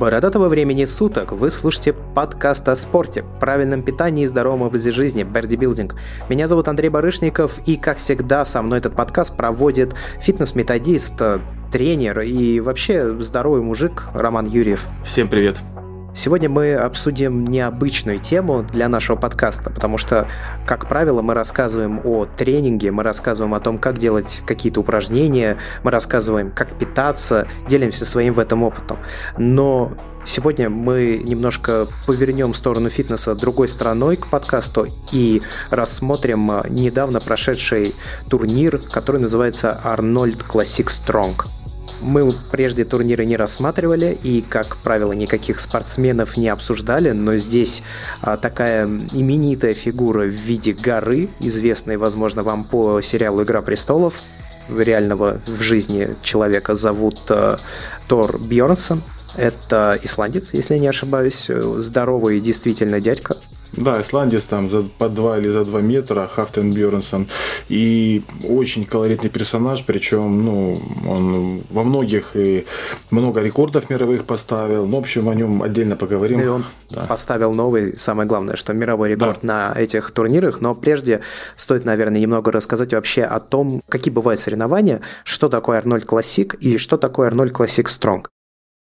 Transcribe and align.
Бородатого 0.00 0.48
времени 0.48 0.86
суток 0.86 1.32
вы 1.32 1.50
слушаете 1.50 1.92
подкаст 1.92 2.66
о 2.70 2.74
спорте, 2.74 3.22
правильном 3.38 3.82
питании 3.82 4.24
и 4.24 4.26
здоровом 4.26 4.62
образе 4.62 4.92
жизни 4.92 5.24
Бердибилдинг. 5.24 5.94
Меня 6.30 6.46
зовут 6.46 6.68
Андрей 6.68 6.88
Барышников, 6.88 7.58
и, 7.66 7.76
как 7.76 7.98
всегда, 7.98 8.46
со 8.46 8.62
мной 8.62 8.78
этот 8.78 8.96
подкаст 8.96 9.36
проводит 9.36 9.94
фитнес-методист, 10.22 11.20
тренер 11.70 12.20
и 12.20 12.60
вообще 12.60 13.14
здоровый 13.22 13.60
мужик 13.60 14.08
Роман 14.14 14.46
Юрьев. 14.46 14.86
Всем 15.04 15.28
привет. 15.28 15.60
Сегодня 16.20 16.50
мы 16.50 16.74
обсудим 16.74 17.46
необычную 17.46 18.18
тему 18.18 18.62
для 18.62 18.90
нашего 18.90 19.16
подкаста, 19.16 19.70
потому 19.70 19.96
что, 19.96 20.28
как 20.66 20.86
правило, 20.86 21.22
мы 21.22 21.32
рассказываем 21.32 21.98
о 22.04 22.26
тренинге, 22.26 22.90
мы 22.90 23.02
рассказываем 23.02 23.54
о 23.54 23.60
том, 23.60 23.78
как 23.78 23.96
делать 23.96 24.42
какие-то 24.44 24.80
упражнения, 24.80 25.56
мы 25.82 25.90
рассказываем, 25.90 26.50
как 26.50 26.78
питаться, 26.78 27.48
делимся 27.66 28.04
своим 28.04 28.34
в 28.34 28.38
этом 28.38 28.64
опытом. 28.64 28.98
Но 29.38 29.92
Сегодня 30.26 30.68
мы 30.68 31.18
немножко 31.24 31.88
повернем 32.06 32.52
сторону 32.52 32.90
фитнеса 32.90 33.34
другой 33.34 33.68
стороной 33.68 34.18
к 34.18 34.26
подкасту 34.26 34.86
и 35.12 35.40
рассмотрим 35.70 36.52
недавно 36.68 37.20
прошедший 37.20 37.94
турнир, 38.28 38.78
который 38.92 39.22
называется 39.22 39.80
Arnold 39.82 40.44
Classic 40.46 40.88
Strong. 40.88 41.46
Мы 42.00 42.32
прежде 42.50 42.84
турниры 42.84 43.24
не 43.24 43.36
рассматривали 43.36 44.18
и, 44.22 44.40
как 44.40 44.76
правило, 44.78 45.12
никаких 45.12 45.60
спортсменов 45.60 46.36
не 46.36 46.48
обсуждали, 46.48 47.10
но 47.10 47.36
здесь 47.36 47.82
а, 48.22 48.36
такая 48.36 48.86
именитая 48.86 49.74
фигура 49.74 50.24
в 50.24 50.30
виде 50.30 50.72
горы, 50.72 51.28
известная, 51.40 51.98
возможно, 51.98 52.42
вам 52.42 52.64
по 52.64 53.00
сериалу 53.00 53.42
«Игра 53.42 53.62
престолов», 53.62 54.14
реального 54.74 55.40
в 55.46 55.60
жизни 55.60 56.16
человека 56.22 56.74
зовут 56.74 57.18
а, 57.28 57.58
Тор 58.08 58.38
Бьернсон. 58.38 59.02
Это 59.36 59.98
исландец, 60.02 60.54
если 60.54 60.76
не 60.78 60.88
ошибаюсь, 60.88 61.46
здоровый 61.48 62.40
действительно 62.40 63.00
дядька, 63.00 63.36
да, 63.72 64.00
исландец 64.00 64.44
там 64.44 64.70
за, 64.70 64.82
по 64.82 65.08
2 65.08 65.38
или 65.38 65.48
за 65.48 65.64
2 65.64 65.80
метра, 65.80 66.26
Хафтен 66.26 66.72
Бьернсон. 66.72 67.28
И 67.68 68.22
очень 68.44 68.84
колоритный 68.84 69.30
персонаж, 69.30 69.84
причем 69.84 70.44
ну, 70.44 70.82
он 71.08 71.62
во 71.70 71.84
многих 71.84 72.34
и 72.34 72.66
много 73.10 73.40
рекордов 73.40 73.88
мировых 73.90 74.24
поставил. 74.24 74.86
Ну, 74.86 74.96
в 74.96 75.00
общем, 75.00 75.28
о 75.28 75.34
нем 75.34 75.62
отдельно 75.62 75.96
поговорим. 75.96 76.40
И 76.40 76.46
он 76.46 76.64
да. 76.90 77.06
поставил 77.06 77.52
новый, 77.52 77.98
самое 77.98 78.28
главное, 78.28 78.56
что 78.56 78.72
мировой 78.72 79.10
рекорд 79.10 79.40
да. 79.42 79.72
на 79.74 79.80
этих 79.80 80.10
турнирах. 80.10 80.60
Но 80.60 80.74
прежде 80.74 81.20
стоит, 81.56 81.84
наверное, 81.84 82.20
немного 82.20 82.50
рассказать 82.50 82.92
вообще 82.92 83.22
о 83.22 83.40
том, 83.40 83.82
какие 83.88 84.12
бывают 84.12 84.40
соревнования, 84.40 85.00
что 85.24 85.48
такое 85.48 85.78
Арнольд 85.78 86.04
Классик 86.04 86.54
и 86.54 86.78
что 86.78 86.96
такое 86.96 87.28
Арнольд 87.28 87.52
Классик 87.52 87.88
Стронг. 87.88 88.30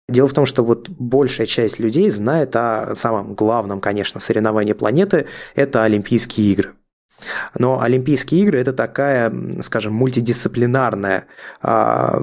Дело 0.09 0.27
в 0.27 0.33
том, 0.33 0.45
что 0.45 0.63
вот 0.63 0.89
большая 0.89 1.47
часть 1.47 1.79
людей 1.79 2.09
знает 2.09 2.55
о 2.55 2.95
самом 2.95 3.33
главном, 3.33 3.79
конечно, 3.79 4.19
соревновании 4.19 4.73
планеты– 4.73 5.27
это 5.55 5.83
Олимпийские 5.83 6.51
игры. 6.51 6.73
Но 7.57 7.81
Олимпийские 7.81 8.41
игры– 8.41 8.57
это 8.59 8.73
такая, 8.73 9.31
скажем, 9.61 9.93
мультидисциплинарная 9.93 11.27
э, 11.61 12.21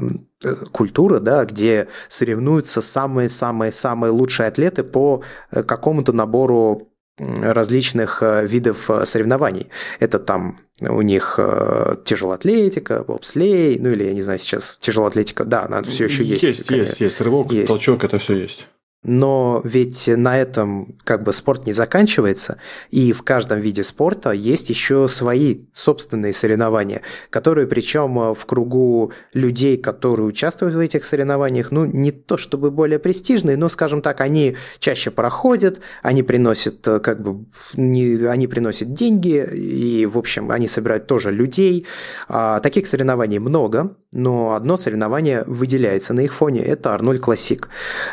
культура, 0.73 1.21
да, 1.21 1.45
где 1.45 1.89
соревнуются 2.09 2.81
самые-самые-самые 2.81 4.11
лучшие 4.11 4.49
атлеты 4.49 4.83
по 4.83 5.23
э, 5.51 5.63
какому-то 5.63 6.13
набору 6.13 6.89
различных 7.19 8.23
э, 8.23 8.47
видов 8.47 8.91
э, 8.91 9.05
соревнований. 9.05 9.69
Это 9.99 10.19
там 10.19 10.61
у 10.81 11.03
них 11.03 11.35
э, 11.39 11.97
тяжелоатлетика, 12.05 13.05
бобслей, 13.05 13.79
ну 13.79 13.91
или 13.91 14.05
я 14.05 14.13
не 14.13 14.23
знаю 14.23 14.39
сейчас 14.39 14.79
тяжелоатлетика, 14.81 15.45
да, 15.45 15.65
она 15.65 15.83
все 15.83 16.05
еще 16.05 16.25
есть. 16.25 16.45
Есть, 16.45 16.67
конечно. 16.67 16.91
есть, 16.91 17.01
есть, 17.01 17.21
рывок, 17.21 17.53
есть. 17.53 17.69
толчок, 17.69 18.05
это 18.05 18.19
все 18.19 18.37
есть. 18.37 18.67
Но 19.11 19.63
ведь 19.65 20.07
на 20.07 20.39
этом 20.39 20.95
как 21.03 21.23
бы 21.23 21.33
спорт 21.33 21.65
не 21.65 21.73
заканчивается, 21.73 22.59
и 22.91 23.13
в 23.13 23.23
каждом 23.23 23.59
виде 23.59 23.83
спорта 23.83 24.33
есть 24.33 24.69
еще 24.69 25.09
свои 25.09 25.61
собственные 25.73 26.35
соревнования, 26.35 27.01
которые 27.31 27.67
причем 27.67 28.35
в 28.35 28.45
кругу 28.45 29.13
людей, 29.33 29.79
которые 29.79 30.27
участвуют 30.27 30.75
в 30.75 30.79
этих 30.79 31.07
соревнованиях, 31.07 31.71
ну 31.71 31.87
не 31.87 32.13
то 32.13 32.37
чтобы 32.37 32.71
более 32.71 32.99
престижные, 32.99 33.57
но, 33.57 33.69
скажем 33.69 34.03
так, 34.03 34.21
они 34.21 34.59
чаще 34.79 35.11
проходят, 35.11 35.81
они 36.03 36.23
приносят 36.23 36.83
как 37.03 37.23
бы 37.23 37.47
не, 37.77 38.27
они 38.27 38.47
приносят 38.47 38.93
деньги, 38.93 39.43
и 39.55 40.05
в 40.05 40.19
общем 40.19 40.51
они 40.51 40.67
собирают 40.67 41.07
тоже 41.07 41.33
людей. 41.33 41.87
А, 42.29 42.61
таких 42.61 42.87
соревнований 42.87 43.39
много, 43.39 43.97
но 44.13 44.55
одно 44.55 44.77
соревнование 44.77 45.45
выделяется 45.47 46.15
на 46.15 46.21
их 46.21 46.35
фоне, 46.35 46.63
это 46.63 46.93
Арнольд 46.93 47.21
Классик. 47.21 47.69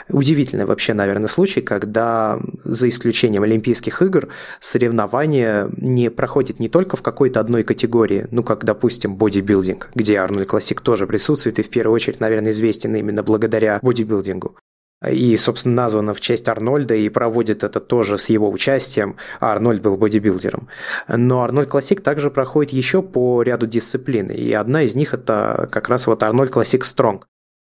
Удивительное 0.09 0.65
вообще, 0.65 0.84
наверное, 0.93 1.27
случай, 1.27 1.61
когда 1.61 2.39
за 2.63 2.89
исключением 2.89 3.43
Олимпийских 3.43 4.01
игр 4.01 4.29
соревнования 4.59 5.69
не 5.77 6.09
проходят 6.09 6.59
не 6.59 6.69
только 6.69 6.97
в 6.97 7.01
какой-то 7.01 7.39
одной 7.39 7.63
категории, 7.63 8.27
ну 8.31 8.43
как, 8.43 8.63
допустим, 8.63 9.15
бодибилдинг, 9.15 9.89
где 9.95 10.17
Арнольд 10.17 10.47
Классик 10.47 10.81
тоже 10.81 11.07
присутствует 11.07 11.59
и 11.59 11.63
в 11.63 11.69
первую 11.69 11.95
очередь, 11.95 12.19
наверное, 12.19 12.51
известен 12.51 12.95
именно 12.95 13.23
благодаря 13.23 13.79
бодибилдингу 13.81 14.57
и, 15.09 15.35
собственно, 15.37 15.75
названо 15.75 16.13
в 16.13 16.21
честь 16.21 16.47
Арнольда, 16.47 16.95
и 16.95 17.09
проводит 17.09 17.63
это 17.63 17.79
тоже 17.79 18.17
с 18.17 18.29
его 18.29 18.49
участием, 18.49 19.17
а 19.39 19.51
Арнольд 19.51 19.81
был 19.81 19.97
бодибилдером. 19.97 20.67
Но 21.07 21.43
Арнольд 21.43 21.69
Классик 21.69 22.01
также 22.01 22.31
проходит 22.31 22.71
еще 22.71 23.01
по 23.01 23.43
ряду 23.43 23.67
дисциплин, 23.67 24.27
и 24.27 24.51
одна 24.53 24.83
из 24.83 24.95
них 24.95 25.13
это 25.13 25.69
как 25.71 25.89
раз 25.89 26.07
вот 26.07 26.23
Арнольд 26.23 26.51
Классик 26.51 26.85
Стронг. 26.85 27.27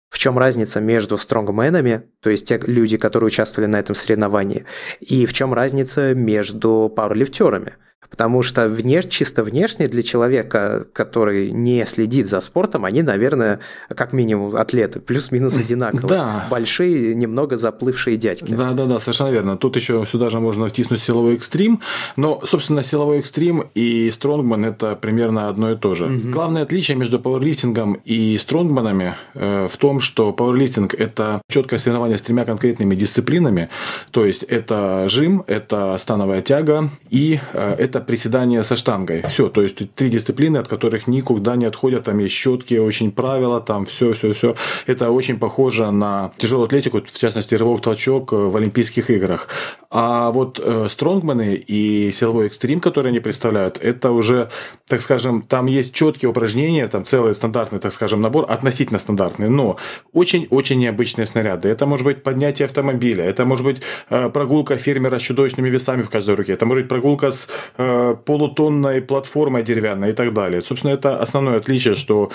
В 0.09 0.17
чем 0.17 0.37
разница 0.37 0.81
между 0.81 1.17
стронгменами, 1.17 2.03
то 2.19 2.29
есть 2.29 2.47
те 2.47 2.59
люди, 2.65 2.97
которые 2.97 3.27
участвовали 3.27 3.69
на 3.69 3.79
этом 3.79 3.95
соревновании, 3.95 4.65
и 4.99 5.25
в 5.25 5.33
чем 5.33 5.53
разница 5.53 6.13
между 6.15 6.91
пауэрлифтерами– 6.95 7.75
Потому 8.09 8.41
что 8.41 8.67
внеш, 8.67 9.05
чисто 9.05 9.43
внешне 9.43 9.87
для 9.87 10.01
человека, 10.01 10.87
который 10.93 11.51
не 11.51 11.85
следит 11.85 12.27
за 12.27 12.41
спортом, 12.41 12.85
они, 12.85 13.01
наверное, 13.01 13.59
как 13.89 14.13
минимум 14.13 14.55
атлеты, 14.55 14.99
плюс-минус 14.99 15.57
одинаковые. 15.59 16.07
Да. 16.07 16.47
Большие, 16.49 17.15
немного 17.15 17.55
заплывшие 17.55 18.17
дядьки. 18.17 18.51
Да, 18.51 18.71
да, 18.71 18.85
да, 18.85 18.99
совершенно 18.99 19.29
верно. 19.29 19.57
Тут 19.57 19.75
еще 19.75 20.05
сюда 20.05 20.29
же 20.29 20.39
можно 20.39 20.67
втиснуть 20.67 21.01
силовой 21.01 21.35
экстрим. 21.35 21.81
Но, 22.15 22.41
собственно, 22.45 22.83
силовой 22.83 23.19
экстрим 23.19 23.69
и 23.75 24.09
стронгман 24.11 24.65
это 24.65 24.95
примерно 24.95 25.49
одно 25.49 25.71
и 25.71 25.75
то 25.75 25.93
же. 25.93 26.05
Угу. 26.05 26.29
Главное 26.29 26.63
отличие 26.63 26.97
между 26.97 27.19
пауэрлифтингом 27.19 27.93
и 28.05 28.37
стронгманами 28.37 29.15
э, 29.33 29.67
в 29.71 29.77
том, 29.77 29.99
что 29.99 30.33
пауэрлифтинг 30.33 30.93
это 30.93 31.41
четкое 31.49 31.79
соревнование 31.79 32.17
с 32.17 32.21
тремя 32.21 32.45
конкретными 32.45 32.95
дисциплинами. 32.95 33.69
То 34.11 34.25
есть 34.25 34.43
это 34.43 35.07
жим, 35.09 35.43
это 35.47 35.97
становая 35.99 36.41
тяга 36.41 36.89
и 37.09 37.39
э, 37.53 37.75
это 37.77 37.98
это 37.99 38.05
приседание 38.05 38.63
со 38.63 38.75
штангой. 38.75 39.23
Все, 39.27 39.49
то 39.49 39.61
есть 39.61 39.93
три 39.95 40.09
дисциплины, 40.09 40.57
от 40.57 40.67
которых 40.67 41.07
никуда 41.07 41.55
не 41.55 41.65
отходят, 41.65 42.05
там 42.05 42.19
есть 42.19 42.35
четкие 42.35 42.81
очень 42.81 43.11
правила, 43.11 43.61
там 43.61 43.85
все, 43.85 44.13
все, 44.13 44.33
все. 44.33 44.55
Это 44.87 45.11
очень 45.11 45.37
похоже 45.37 45.91
на 45.91 46.31
тяжелую 46.37 46.65
атлетику, 46.65 47.01
в 47.01 47.19
частности, 47.19 47.55
рывок-толчок 47.55 48.31
в 48.31 48.55
Олимпийских 48.55 49.09
играх. 49.09 49.47
А 49.91 50.31
вот 50.31 50.59
э, 50.63 50.87
стронгмены 50.89 51.55
и 51.55 52.11
силовой 52.11 52.47
экстрим, 52.47 52.79
который 52.79 53.09
они 53.09 53.19
представляют, 53.19 53.79
это 53.81 54.11
уже, 54.11 54.49
так 54.87 55.01
скажем, 55.01 55.41
там 55.41 55.65
есть 55.65 55.93
четкие 55.93 56.29
упражнения, 56.29 56.87
там 56.87 57.05
целый 57.05 57.33
стандартный, 57.33 57.79
так 57.79 57.93
скажем, 57.93 58.21
набор, 58.21 58.45
относительно 58.49 58.99
стандартный, 58.99 59.49
но 59.49 59.77
очень-очень 60.13 60.79
необычные 60.79 61.25
снаряды. 61.25 61.69
Это 61.69 61.85
может 61.85 62.05
быть 62.05 62.23
поднятие 62.23 62.65
автомобиля, 62.65 63.23
это 63.23 63.45
может 63.45 63.65
быть 63.65 63.81
э, 64.09 64.29
прогулка 64.29 64.77
фермера 64.77 65.19
с 65.19 65.21
чудовищными 65.21 65.69
весами 65.69 66.03
в 66.03 66.09
каждой 66.09 66.35
руке, 66.35 66.53
это 66.53 66.65
может 66.65 66.83
быть 66.83 66.89
прогулка 66.89 67.31
с 67.31 67.47
э, 67.77 67.88
полутонной 68.25 69.01
платформой 69.01 69.63
деревянной 69.63 70.11
и 70.11 70.13
так 70.13 70.33
далее. 70.33 70.61
Собственно, 70.61 70.91
это 70.91 71.17
основное 71.17 71.57
отличие, 71.57 71.95
что 71.95 72.31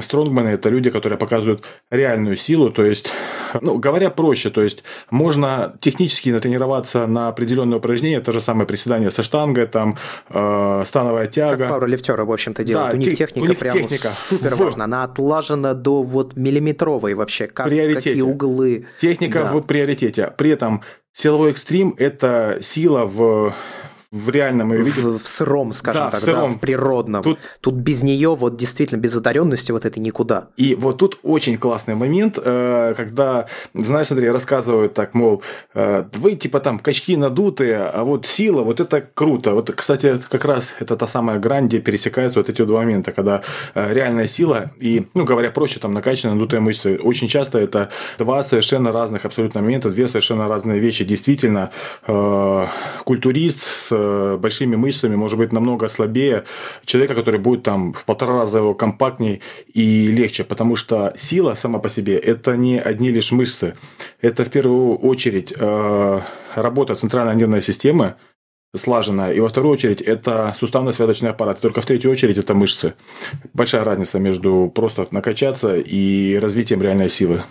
стронгмены– 0.00 0.48
это 0.50 0.68
люди, 0.68 0.90
которые 0.90 1.18
показывают 1.18 1.64
реальную 1.90 2.36
силу, 2.36 2.70
то 2.70 2.84
есть, 2.84 3.12
ну, 3.60 3.78
говоря 3.78 4.10
проще, 4.10 4.50
то 4.50 4.62
есть, 4.62 4.84
можно 5.10 5.76
технически 5.80 6.30
натренироваться 6.30 7.06
на 7.06 7.28
определенные 7.28 7.78
упражнения, 7.78 8.20
то 8.20 8.32
же 8.32 8.40
самое 8.40 8.66
приседание 8.66 9.10
со 9.10 9.22
штангой, 9.22 9.66
там, 9.66 9.96
э, 10.30 10.84
становая 10.86 11.26
тяга. 11.26 11.64
Как 11.64 11.68
пауэрлифтеры, 11.70 12.24
в 12.24 12.32
общем-то, 12.32 12.64
делают. 12.64 12.90
Да, 12.90 12.96
у 12.96 12.98
них 12.98 13.16
техника 13.16 13.44
у 13.44 13.48
них 13.48 13.58
прям 13.58 13.72
техника 13.72 14.08
супер 14.08 14.54
важна, 14.54 14.84
она 14.84 15.04
отлажена 15.04 15.74
до 15.74 16.02
вот 16.02 16.36
миллиметровой 16.36 17.14
вообще, 17.14 17.46
как, 17.46 17.68
какие 17.68 18.20
углы. 18.20 18.86
Техника 19.00 19.40
да. 19.40 19.52
в 19.52 19.60
приоритете. 19.62 20.32
При 20.36 20.50
этом 20.50 20.82
силовой 21.12 21.50
экстрим– 21.50 21.94
это 21.98 22.58
сила 22.62 23.04
в 23.04 23.54
в 24.12 24.28
реальном 24.28 24.72
ее 24.72 24.82
виде. 24.82 25.00
В, 25.00 25.18
в 25.18 25.26
сыром, 25.26 25.72
скажем 25.72 26.04
да, 26.04 26.10
так, 26.10 26.20
в, 26.20 26.24
сыром. 26.24 26.52
Да, 26.52 26.56
в 26.58 26.60
природном. 26.60 27.22
Тут... 27.22 27.38
тут 27.62 27.74
без 27.74 28.02
нее 28.02 28.34
вот 28.34 28.56
действительно 28.56 29.00
без 29.00 29.16
одаренности 29.16 29.72
вот 29.72 29.86
это 29.86 29.98
никуда. 29.98 30.48
И 30.56 30.74
вот 30.74 30.98
тут 30.98 31.18
очень 31.22 31.56
классный 31.56 31.94
момент, 31.94 32.38
э, 32.42 32.94
когда, 32.94 33.46
знаешь, 33.72 34.10
Андрей, 34.10 34.30
рассказывают 34.30 34.92
так, 34.92 35.14
мол, 35.14 35.42
э, 35.74 36.04
вы 36.12 36.36
типа 36.36 36.60
там 36.60 36.78
качки 36.78 37.16
надутые, 37.16 37.78
а 37.78 38.04
вот 38.04 38.26
сила, 38.26 38.62
вот 38.62 38.80
это 38.80 39.00
круто. 39.14 39.52
Вот, 39.52 39.70
кстати, 39.70 40.20
как 40.28 40.44
раз 40.44 40.74
это 40.78 40.96
та 40.96 41.06
самая 41.06 41.38
грань, 41.38 41.66
где 41.66 41.80
пересекаются 41.80 42.38
вот 42.38 42.50
эти 42.50 42.62
два 42.64 42.80
момента, 42.80 43.12
когда 43.12 43.42
э, 43.74 43.92
реальная 43.94 44.26
сила 44.26 44.72
и, 44.78 45.06
ну, 45.14 45.24
говоря 45.24 45.50
проще, 45.50 45.80
там 45.80 45.94
накачанные 45.94 46.34
надутые 46.34 46.60
мышцы. 46.60 46.98
Очень 47.02 47.28
часто 47.28 47.58
это 47.58 47.88
два 48.18 48.44
совершенно 48.44 48.92
разных 48.92 49.24
абсолютно 49.24 49.62
момента, 49.62 49.88
две 49.88 50.06
совершенно 50.06 50.48
разные 50.48 50.78
вещи. 50.80 51.04
Действительно, 51.04 51.70
культурист 53.04 53.62
с 53.62 54.01
большими 54.40 54.76
мышцами 54.76 55.16
может 55.16 55.38
быть 55.38 55.52
намного 55.52 55.88
слабее 55.88 56.44
человека, 56.84 57.14
который 57.14 57.40
будет 57.40 57.62
там 57.62 57.92
в 57.92 58.04
полтора 58.04 58.34
раза 58.34 58.58
его 58.58 58.74
компактнее 58.74 59.40
и 59.72 60.06
легче, 60.08 60.44
потому 60.44 60.76
что 60.76 61.12
сила 61.16 61.54
сама 61.54 61.78
по 61.78 61.88
себе– 61.88 62.18
это 62.18 62.56
не 62.56 62.78
одни 62.78 63.10
лишь 63.10 63.32
мышцы. 63.32 63.74
Это 64.20 64.44
в 64.44 64.50
первую 64.50 64.96
очередь 64.96 65.52
э, 65.56 66.20
работа 66.54 66.94
центральной 66.94 67.36
нервной 67.36 67.62
системы, 67.62 68.14
слаженная. 68.76 69.32
И 69.32 69.40
во 69.40 69.48
вторую 69.48 69.72
очередь 69.72 70.00
это 70.00 70.54
суставно-связочный 70.58 71.30
аппарат. 71.30 71.58
И 71.58 71.62
только 71.62 71.80
в 71.80 71.86
третью 71.86 72.10
очередь 72.10 72.38
это 72.38 72.54
мышцы. 72.54 72.94
Большая 73.52 73.84
разница 73.84 74.18
между 74.18 74.72
просто 74.74 75.06
накачаться 75.10 75.76
и 75.76 76.36
развитием 76.36 76.82
реальной 76.82 77.10
силы. 77.10 77.42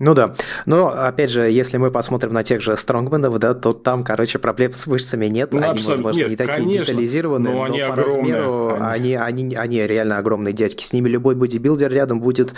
Ну 0.00 0.12
да. 0.14 0.34
Но, 0.66 0.88
опять 0.88 1.30
же, 1.30 1.42
если 1.42 1.76
мы 1.76 1.92
посмотрим 1.92 2.32
на 2.32 2.42
тех 2.42 2.60
же 2.60 2.76
стронгменов, 2.76 3.38
да, 3.38 3.54
то 3.54 3.70
там, 3.70 4.02
короче, 4.02 4.40
проблем 4.40 4.72
с 4.72 4.88
мышцами 4.88 5.26
нет. 5.26 5.52
Ну, 5.52 5.62
они, 5.62 5.80
возможно, 5.82 6.18
нет, 6.18 6.30
не 6.30 6.36
такие 6.36 6.56
конечно, 6.56 6.84
детализированные, 6.84 7.54
но, 7.54 7.58
но 7.60 7.64
они 7.64 7.78
по 7.78 7.92
огромные. 7.92 8.16
размеру 8.16 8.74
они... 8.80 9.14
Они, 9.14 9.44
они, 9.44 9.54
они 9.54 9.86
реально 9.86 10.18
огромные 10.18 10.52
дядьки. 10.52 10.82
С 10.82 10.92
ними 10.92 11.08
любой 11.08 11.36
бодибилдер 11.36 11.92
рядом 11.92 12.20
будет, 12.20 12.54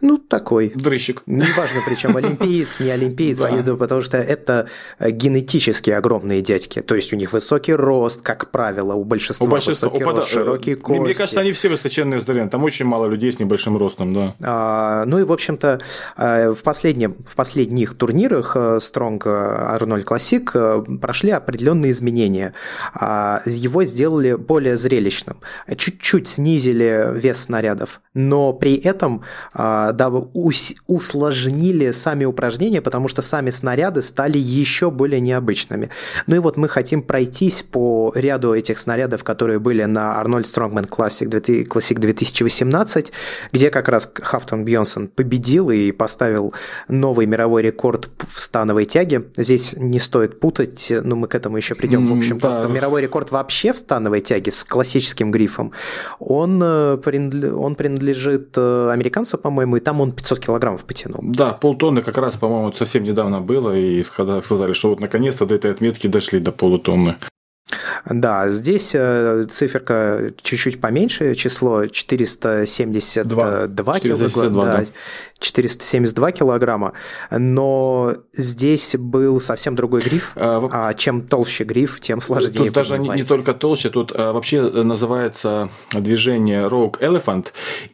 ну, 0.00 0.16
такой. 0.16 0.70
Дрыщик. 0.76 1.22
Неважно, 1.26 1.80
причем 1.84 2.16
олимпиец, 2.16 2.78
не 2.78 2.90
олимпиец, 2.90 3.40
потому 3.78 4.02
что 4.02 4.18
это 4.18 4.68
генетически 5.00 5.90
огромные 5.90 6.40
дядьки. 6.40 6.82
То 6.82 6.94
есть 6.94 7.12
у 7.12 7.16
них 7.16 7.32
высокий 7.32 7.74
рост, 7.74 8.22
как 8.22 8.52
правило, 8.52 8.94
у 8.94 9.02
большинства, 9.02 9.46
высокий 9.46 10.04
рост, 10.04 10.28
широкие 10.28 10.76
кости. 10.76 11.00
Мне 11.00 11.14
кажется, 11.14 11.40
они 11.40 11.50
все 11.50 11.68
высоченные 11.68 12.20
здоровенные. 12.20 12.50
Там 12.50 12.62
очень 12.62 12.84
мало 12.84 13.06
людей 13.06 13.32
с 13.32 13.40
небольшим 13.40 13.76
ростом, 13.76 14.14
да. 14.14 14.34
А, 14.40 15.04
ну 15.06 15.18
и, 15.18 15.24
в 15.24 15.32
общем-то, 15.32 15.80
а, 16.16 16.52
в 16.52 16.62
последнем, 16.76 17.16
в 17.24 17.34
последних 17.36 17.94
турнирах 17.94 18.54
э, 18.54 18.78
Strong 18.80 19.22
Arnold 19.22 20.04
Classic 20.04 20.50
э, 20.52 20.98
прошли 20.98 21.30
определенные 21.30 21.90
изменения. 21.90 22.52
А, 22.92 23.40
его 23.46 23.84
сделали 23.84 24.34
более 24.34 24.76
зрелищным. 24.76 25.38
Чуть-чуть 25.74 26.28
снизили 26.28 27.12
вес 27.14 27.44
снарядов, 27.44 28.02
но 28.12 28.52
при 28.52 28.76
этом 28.76 29.22
а, 29.54 29.92
да, 29.92 30.10
усложнили 30.10 31.92
сами 31.92 32.26
упражнения, 32.26 32.82
потому 32.82 33.08
что 33.08 33.22
сами 33.22 33.48
снаряды 33.48 34.02
стали 34.02 34.36
еще 34.36 34.90
более 34.90 35.20
необычными. 35.20 35.88
Ну 36.26 36.36
и 36.36 36.40
вот 36.40 36.58
мы 36.58 36.68
хотим 36.68 37.00
пройтись 37.00 37.62
по 37.62 38.12
ряду 38.14 38.54
этих 38.54 38.78
снарядов, 38.78 39.24
которые 39.24 39.60
были 39.60 39.84
на 39.84 40.22
Arnold 40.22 40.42
Strongman 40.42 40.88
Classic, 40.90 41.26
Classic 41.66 41.98
2018, 41.98 43.12
где 43.52 43.70
как 43.70 43.88
раз 43.88 44.10
Хафтон 44.14 44.66
Бьонсон 44.66 45.08
победил 45.08 45.70
и 45.70 45.90
поставил 45.90 46.52
новый 46.88 47.26
мировой 47.26 47.62
рекорд 47.62 48.10
в 48.26 48.40
становой 48.40 48.84
тяге. 48.84 49.24
Здесь 49.36 49.74
не 49.76 49.98
стоит 49.98 50.40
путать, 50.40 50.92
но 51.02 51.16
мы 51.16 51.28
к 51.28 51.34
этому 51.34 51.56
еще 51.56 51.74
придем. 51.74 52.06
В 52.06 52.16
общем, 52.16 52.34
да. 52.34 52.40
просто 52.40 52.68
мировой 52.68 53.02
рекорд 53.02 53.30
вообще 53.30 53.72
в 53.72 53.78
становой 53.78 54.20
тяге 54.20 54.50
с 54.50 54.64
классическим 54.64 55.30
грифом, 55.30 55.72
он, 56.18 56.60
э, 56.62 56.96
он 57.52 57.74
принадлежит 57.74 58.54
э, 58.56 58.90
американцу, 58.90 59.38
по-моему, 59.38 59.76
и 59.76 59.80
там 59.80 60.00
он 60.00 60.12
500 60.12 60.40
килограммов 60.40 60.84
потянул. 60.84 61.20
Да, 61.22 61.52
полтонны 61.52 62.02
как 62.02 62.18
раз, 62.18 62.34
по-моему, 62.34 62.72
совсем 62.72 63.04
недавно 63.04 63.40
было, 63.40 63.76
и 63.76 64.02
сказали, 64.02 64.72
что 64.72 64.90
вот 64.90 65.00
наконец-то 65.00 65.46
до 65.46 65.54
этой 65.54 65.70
отметки 65.70 66.06
дошли 66.06 66.40
до 66.40 66.52
полутонны. 66.52 67.16
Да, 68.08 68.48
здесь 68.48 68.92
э, 68.94 69.44
циферка 69.50 70.32
чуть-чуть 70.40 70.80
поменьше, 70.80 71.34
число 71.34 71.86
472 71.86 73.66
2. 73.66 74.00
килограмма. 74.00 74.64
Да, 74.64 74.86
472 75.38 76.32
килограмма, 76.32 76.92
но 77.30 78.14
здесь 78.32 78.96
был 78.96 79.38
совсем 79.40 79.74
другой 79.74 80.00
гриф, 80.00 80.32
а, 80.34 80.68
а 80.72 80.94
чем 80.94 81.22
толще 81.22 81.64
гриф, 81.64 82.00
тем 82.00 82.20
сложнее. 82.20 82.66
Тут 82.66 82.72
даже 82.72 82.98
не, 82.98 83.08
не 83.10 83.24
только 83.24 83.52
толще, 83.52 83.90
тут 83.90 84.12
а, 84.14 84.32
вообще 84.32 84.62
называется 84.62 85.68
движение 85.92 86.68
Rogue 86.68 86.98
Elephant, 87.00 87.48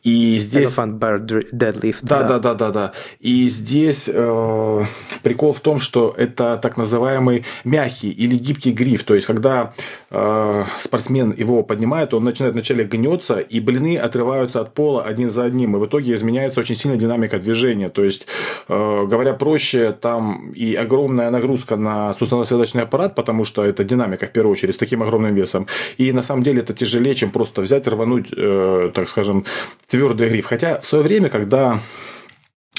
и 0.05 0.39
здесь... 0.39 0.69
Elephant 0.69 0.99
Bear 0.99 1.51
Deadlift. 1.53 1.99
Да, 2.03 2.23
да, 2.23 2.39
да, 2.39 2.55
да, 2.55 2.71
да. 2.71 2.93
И 3.19 3.49
здесь 3.49 4.09
э, 4.13 4.85
прикол 5.23 5.53
в 5.53 5.61
том, 5.61 5.81
что 5.81 6.15
это 6.17 6.59
так 6.63 6.77
называемый 6.77 7.45
мягкий 7.65 8.13
или 8.13 8.37
гибкий 8.37 8.71
гриф, 8.71 9.03
то 9.03 9.15
есть 9.15 9.27
когда 9.27 9.62
э, 10.11 10.65
спортсмен 10.81 11.33
его 11.33 11.63
поднимает, 11.63 12.15
он 12.15 12.25
начинает 12.25 12.55
вначале 12.55 12.85
гнется, 12.85 13.39
и 13.39 13.61
блины 13.61 13.97
отрываются 13.97 14.61
от 14.61 14.75
пола 14.75 15.03
один 15.03 15.31
за 15.31 15.45
одним, 15.45 15.77
и 15.77 15.79
в 15.79 15.87
итоге 15.87 16.15
изменяется 16.15 16.61
очень 16.61 16.77
сильно 16.77 16.97
динамика 16.97 17.39
движения. 17.39 17.89
То 17.89 18.05
есть, 18.05 18.27
э, 18.69 19.07
говоря 19.07 19.35
проще, 19.35 19.93
там 19.93 20.53
и 20.53 20.75
огромная 20.75 21.31
нагрузка 21.31 21.77
на 21.77 22.13
суставно-связочный 22.13 22.83
аппарат, 22.83 23.15
потому 23.15 23.45
что 23.45 23.65
это 23.65 23.85
динамика 23.85 24.27
в 24.27 24.31
первую 24.31 24.53
очередь 24.53 24.75
с 24.75 24.79
таким 24.79 25.03
огромным 25.03 25.35
весом. 25.35 25.67
И 25.99 26.13
на 26.13 26.23
самом 26.23 26.43
деле 26.43 26.61
это 26.63 26.73
тяжелее, 26.73 27.15
чем 27.15 27.31
просто 27.31 27.63
взять, 27.63 27.87
рвануть, 27.89 28.29
э, 28.37 28.91
так 28.95 29.09
скажем, 29.09 29.45
твердый 29.89 30.29
гриф. 30.29 30.47
Хотя 30.47 30.81
в 30.81 30.85
свое 30.85 31.05
время, 31.05 31.29
когда 31.29 31.81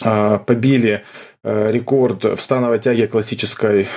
э, 0.03 0.39
побили 0.45 1.03
рекорд 1.45 2.23
в 2.23 2.39
становой 2.39 2.79
тяге 2.79 3.05
классической 3.05 3.89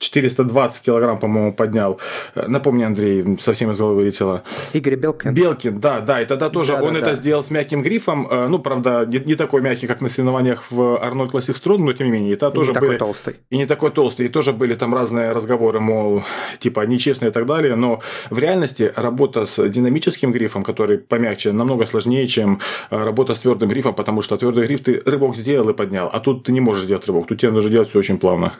420 0.00 0.82
килограмм, 0.82 1.18
по-моему, 1.18 1.52
поднял. 1.52 2.00
Напомни, 2.34 2.82
Андрей, 2.84 3.36
совсем 3.38 3.70
из 3.70 3.78
головы 3.78 3.96
вылетело. 3.96 4.42
Игорь 4.72 4.96
Белкин. 4.96 5.34
Белкин, 5.34 5.78
да, 5.78 6.00
да. 6.00 6.22
И 6.22 6.24
тогда 6.24 6.48
тоже 6.48 6.72
да, 6.72 6.82
он 6.82 6.94
да, 6.94 7.00
это 7.00 7.08
да. 7.10 7.14
сделал 7.14 7.42
с 7.42 7.50
мягким 7.50 7.82
грифом. 7.82 8.26
Э, 8.30 8.48
ну, 8.48 8.58
правда, 8.58 9.04
не, 9.06 9.18
не 9.18 9.34
такой 9.34 9.60
мягкий, 9.60 9.86
как 9.86 10.00
на 10.00 10.08
соревнованиях 10.08 10.64
в 10.70 10.80
Arnold 10.80 11.30
Classic 11.30 11.54
Strong, 11.54 11.78
но 11.78 11.92
тем 11.92 12.06
не 12.06 12.12
менее. 12.12 12.32
Это 12.32 12.48
и 12.48 12.52
тоже 12.52 12.70
не 12.70 12.74
такой 12.74 12.88
были... 12.88 12.98
толстый. 12.98 13.36
И 13.50 13.58
не 13.58 13.66
такой 13.66 13.90
толстый. 13.90 14.26
И 14.26 14.28
тоже 14.30 14.54
были 14.54 14.74
там 14.74 14.94
разные 14.94 15.32
разговоры, 15.32 15.80
мол, 15.80 16.22
типа 16.58 16.80
нечестные 16.86 17.30
и 17.30 17.32
так 17.32 17.44
далее. 17.44 17.76
Но 17.76 18.00
в 18.30 18.38
реальности 18.38 18.92
работа 18.96 19.44
с 19.44 19.68
динамическим 19.68 20.32
грифом, 20.32 20.64
который 20.64 20.96
помягче, 20.96 21.52
намного 21.52 21.84
сложнее, 21.84 22.26
чем 22.26 22.60
э, 22.90 23.04
работа 23.04 23.34
с 23.34 23.40
твердым 23.40 23.68
грифом, 23.68 23.92
потому 23.92 24.22
что 24.22 24.38
твердый 24.38 24.66
гриф 24.66 24.82
ты 24.82 25.02
рывок 25.04 25.36
сделал 25.36 25.68
и 25.68 25.74
поднял, 25.74 26.08
а 26.10 26.20
тут 26.20 26.44
ты 26.44 26.52
не 26.52 26.60
можешь 26.60 26.84
сделать 26.84 27.06
рывок. 27.06 27.26
Тут 27.26 27.40
тебе 27.40 27.52
нужно 27.52 27.70
делать 27.70 27.90
все 27.90 27.98
очень 27.98 28.18
плавно. 28.18 28.54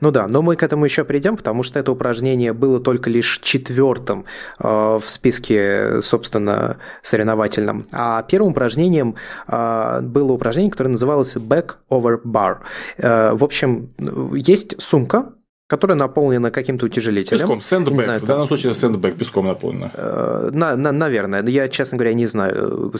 Ну 0.00 0.10
да, 0.10 0.26
но 0.26 0.42
мы 0.42 0.56
к 0.56 0.62
этому 0.62 0.84
еще 0.84 1.04
придем, 1.04 1.36
потому 1.36 1.62
что 1.62 1.78
это 1.78 1.92
упражнение 1.92 2.52
было 2.52 2.80
только 2.80 3.10
лишь 3.10 3.40
четвертым 3.40 4.24
э, 4.58 4.66
в 4.66 5.04
списке, 5.06 6.00
собственно, 6.00 6.78
соревновательном. 7.02 7.86
А 7.92 8.22
первым 8.22 8.52
упражнением 8.52 9.16
э, 9.46 10.00
было 10.02 10.32
упражнение, 10.32 10.70
которое 10.70 10.90
называлось 10.90 11.36
back 11.36 11.76
over 11.90 12.20
bar. 12.22 12.58
Э, 12.96 13.32
в 13.34 13.44
общем, 13.44 13.90
есть 14.32 14.80
сумка, 14.80 15.32
которая 15.68 15.98
наполнена 15.98 16.50
каким-то 16.50 16.86
утяжелителем. 16.86 17.40
Песком, 17.40 17.60
сэндбэк. 17.60 18.04
Знаю, 18.04 18.20
в 18.20 18.24
данном 18.24 18.46
случае 18.48 18.72
сэндбэк 18.74 19.16
песком 19.16 19.46
наполнена. 19.46 19.90
Э, 19.94 20.50
на, 20.50 20.76
на, 20.76 20.92
наверное. 20.92 21.46
Я, 21.46 21.68
честно 21.68 21.98
говоря, 21.98 22.14
не 22.14 22.26
знаю, 22.26 22.90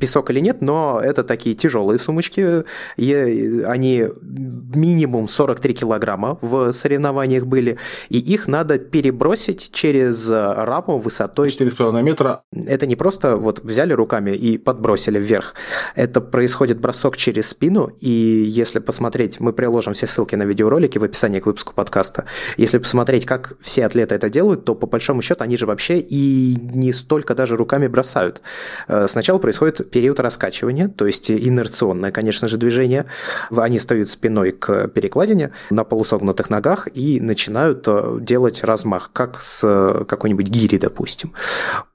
песок 0.00 0.30
или 0.30 0.40
нет, 0.40 0.62
но 0.62 1.00
это 1.02 1.22
такие 1.22 1.54
тяжелые 1.54 1.98
сумочки. 1.98 2.64
И 2.96 3.62
они 3.66 4.06
минимум 4.22 5.28
43 5.28 5.74
килограмма 5.74 6.38
в 6.40 6.72
соревнованиях 6.72 7.46
были, 7.46 7.76
и 8.08 8.18
их 8.18 8.48
надо 8.48 8.78
перебросить 8.78 9.70
через 9.72 10.30
раму 10.30 10.98
высотой... 10.98 11.48
4,5 11.48 12.02
метра. 12.02 12.42
Это 12.52 12.86
не 12.86 12.96
просто 12.96 13.36
вот 13.36 13.60
взяли 13.62 13.92
руками 13.92 14.30
и 14.30 14.56
подбросили 14.56 15.18
вверх. 15.18 15.54
Это 15.94 16.22
происходит 16.22 16.80
бросок 16.80 17.18
через 17.18 17.48
спину, 17.48 17.90
и 18.00 18.08
если 18.08 18.78
посмотреть, 18.78 19.40
мы 19.40 19.52
приложим 19.52 19.92
все 19.92 20.06
ссылки 20.06 20.36
на 20.36 20.44
видеоролики 20.44 20.96
в 20.96 21.04
описании 21.04 21.40
к 21.40 21.46
выпуску 21.46 21.74
подкаста, 21.74 22.13
подкаста. 22.14 22.24
Если 22.56 22.78
посмотреть, 22.78 23.26
как 23.26 23.54
все 23.60 23.86
атлеты 23.86 24.14
это 24.14 24.30
делают, 24.30 24.64
то 24.64 24.74
по 24.74 24.86
большому 24.86 25.22
счету 25.22 25.44
они 25.44 25.56
же 25.56 25.66
вообще 25.66 25.98
и 25.98 26.56
не 26.56 26.92
столько 26.92 27.34
даже 27.34 27.56
руками 27.56 27.88
бросают. 27.88 28.42
Э, 28.88 29.06
сначала 29.08 29.38
происходит 29.38 29.90
период 29.90 30.20
раскачивания, 30.20 30.88
то 30.88 31.06
есть 31.06 31.30
инерционное, 31.30 32.10
конечно 32.10 32.48
же, 32.48 32.56
движение. 32.56 33.06
Они 33.50 33.78
стоят 33.78 34.08
спиной 34.08 34.52
к 34.52 34.88
перекладине 34.88 35.50
на 35.70 35.84
полусогнутых 35.84 36.50
ногах 36.50 36.88
и 36.94 37.20
начинают 37.20 37.84
э, 37.86 38.18
делать 38.20 38.64
размах, 38.64 39.10
как 39.12 39.40
с 39.40 39.62
э, 39.64 40.04
какой-нибудь 40.04 40.48
гири, 40.48 40.78
допустим. 40.78 41.32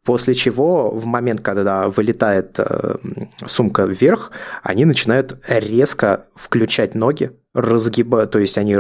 После 0.04 0.34
чего 0.34 0.90
в 0.92 1.06
момент, 1.06 1.42
когда 1.42 1.88
вылетает 1.88 2.58
сумка 3.46 3.84
вверх, 3.84 4.32
они 4.64 4.86
начинают 4.86 5.38
резко 5.48 6.26
включать 6.34 6.96
ноги, 6.96 7.32
разгибают, 7.54 8.32
то 8.32 8.40
есть 8.40 8.58
они 8.58 8.78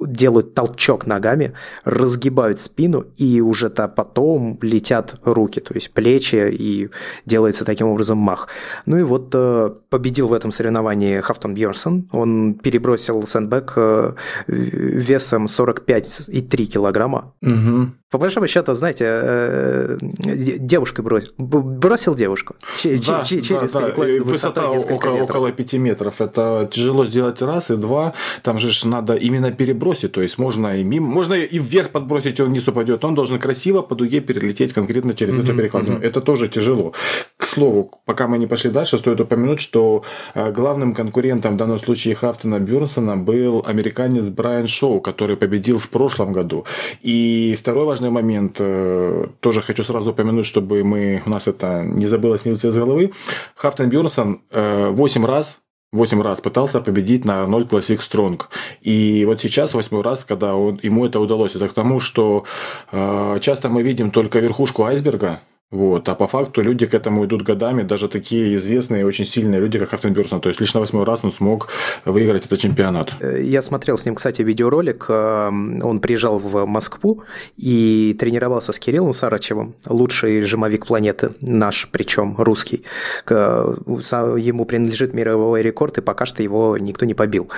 делают 0.00 0.54
толчок 0.54 1.06
ногами, 1.06 1.52
разгибают 1.84 2.60
спину, 2.60 3.04
и 3.16 3.40
уже-то 3.40 3.88
потом 3.88 4.58
летят 4.62 5.16
руки, 5.24 5.60
то 5.60 5.74
есть 5.74 5.92
плечи, 5.92 6.48
и 6.50 6.88
делается 7.26 7.64
таким 7.64 7.88
образом 7.88 8.18
мах. 8.18 8.48
Ну 8.86 8.98
и 8.98 9.02
вот 9.02 9.30
э, 9.34 9.70
победил 9.90 10.28
в 10.28 10.32
этом 10.32 10.50
соревновании 10.50 11.20
Хафтон 11.20 11.54
Бьерсон, 11.54 12.08
он 12.12 12.54
перебросил 12.54 13.22
сэндбэк 13.22 13.72
э, 13.76 14.12
весом 14.46 15.46
45,3 15.46 16.64
килограмма. 16.64 17.34
Угу. 17.42 17.92
По 18.10 18.16
большому 18.16 18.46
счету, 18.46 18.72
знаете, 18.72 19.04
э, 19.04 19.98
девушкой 20.00 21.02
бросил, 21.02 21.32
бросил 21.36 22.14
девушку 22.14 22.56
да, 22.82 23.22
через 23.22 23.72
да, 23.72 23.80
да. 23.80 24.24
высота 24.24 24.70
около, 24.70 25.22
около 25.24 25.52
5 25.52 25.74
метров. 25.74 26.22
Это 26.22 26.70
тяжело 26.72 27.04
сделать 27.04 27.42
раз, 27.42 27.67
и 27.70 27.76
два, 27.76 28.14
там 28.42 28.58
же 28.58 28.68
надо 28.86 29.14
именно 29.14 29.52
перебросить, 29.52 30.12
то 30.12 30.22
есть 30.22 30.38
можно 30.38 30.78
и 30.78 30.84
мимо, 30.84 31.08
можно 31.08 31.34
и 31.34 31.58
вверх 31.58 31.90
подбросить, 31.90 32.40
он 32.40 32.48
вниз 32.48 32.68
упадет, 32.68 33.04
он 33.04 33.14
должен 33.14 33.38
красиво 33.38 33.82
по 33.82 33.94
дуге 33.94 34.20
перелететь 34.20 34.72
конкретно 34.72 35.14
через 35.14 35.34
mm-hmm, 35.34 35.42
эту 35.44 35.56
перекладину. 35.56 35.98
Mm-hmm. 35.98 36.06
Это 36.06 36.20
тоже 36.20 36.48
тяжело. 36.48 36.92
К 37.36 37.44
слову, 37.44 37.90
пока 38.04 38.28
мы 38.28 38.38
не 38.38 38.46
пошли 38.46 38.70
дальше, 38.70 38.98
стоит 38.98 39.20
упомянуть, 39.20 39.60
что 39.60 40.04
э, 40.34 40.52
главным 40.52 40.94
конкурентом 40.94 41.54
в 41.54 41.56
данном 41.56 41.78
случае 41.78 42.14
Хафтона 42.14 42.58
Бюрсона 42.60 43.16
был 43.16 43.62
американец 43.66 44.24
Брайан 44.24 44.66
Шоу, 44.66 45.00
который 45.00 45.36
победил 45.36 45.78
в 45.78 45.88
прошлом 45.88 46.32
году. 46.32 46.64
И 47.02 47.56
второй 47.58 47.84
важный 47.86 48.10
момент, 48.10 48.56
э, 48.58 49.26
тоже 49.40 49.62
хочу 49.62 49.84
сразу 49.84 50.10
упомянуть, 50.10 50.46
чтобы 50.46 50.84
мы, 50.84 51.22
у 51.26 51.30
нас 51.30 51.48
это 51.48 51.82
не 51.82 52.06
забылось, 52.06 52.44
не 52.44 52.52
из 52.52 52.74
головы. 52.74 53.12
Хафтон 53.54 53.88
Бюрсон 53.88 54.40
8 54.50 55.24
раз 55.26 55.58
8 55.92 56.20
раз 56.22 56.40
пытался 56.40 56.80
победить 56.80 57.24
на 57.24 57.46
0 57.46 57.64
Classic 57.64 57.98
Strong. 57.98 58.42
И 58.82 59.24
вот 59.24 59.40
сейчас, 59.40 59.72
восьмой 59.72 60.02
раз, 60.02 60.24
когда 60.24 60.54
он, 60.54 60.78
ему 60.82 61.06
это 61.06 61.18
удалось, 61.18 61.56
это 61.56 61.68
к 61.68 61.72
тому, 61.72 61.98
что 62.00 62.44
э, 62.92 63.38
часто 63.40 63.68
мы 63.70 63.82
видим 63.82 64.10
только 64.10 64.38
верхушку 64.40 64.84
айсберга, 64.84 65.40
вот. 65.70 66.08
А 66.08 66.14
по 66.14 66.26
факту 66.26 66.62
люди 66.62 66.86
к 66.86 66.94
этому 66.94 67.26
идут 67.26 67.42
годами, 67.42 67.82
даже 67.82 68.08
такие 68.08 68.56
известные, 68.56 69.04
очень 69.04 69.26
сильные 69.26 69.60
люди, 69.60 69.78
как 69.78 69.92
Автон 69.92 70.14
Бюрсон. 70.14 70.40
То 70.40 70.48
есть 70.48 70.60
лишь 70.60 70.72
на 70.72 70.80
восьмой 70.80 71.04
раз 71.04 71.20
он 71.22 71.32
смог 71.32 71.68
выиграть 72.06 72.46
этот 72.46 72.58
чемпионат. 72.58 73.12
Я 73.22 73.60
смотрел 73.60 73.98
с 73.98 74.06
ним, 74.06 74.14
кстати, 74.14 74.40
видеоролик. 74.40 75.06
Э, 75.08 75.48
он 75.48 76.00
приезжал 76.00 76.38
в 76.38 76.64
Москву 76.64 77.22
и 77.56 78.16
тренировался 78.18 78.72
с 78.72 78.78
Кириллом 78.78 79.12
Сарачевым, 79.12 79.74
лучший 79.86 80.40
жимовик 80.42 80.86
планеты, 80.86 81.32
наш 81.42 81.88
причем, 81.92 82.36
русский. 82.38 82.84
Ему 83.28 84.64
принадлежит 84.64 85.12
мировой 85.12 85.62
рекорд, 85.62 85.98
и 85.98 86.00
пока 86.00 86.24
что 86.24 86.42
его 86.42 86.78
никто 86.78 87.04
не 87.04 87.14
побил. 87.14 87.50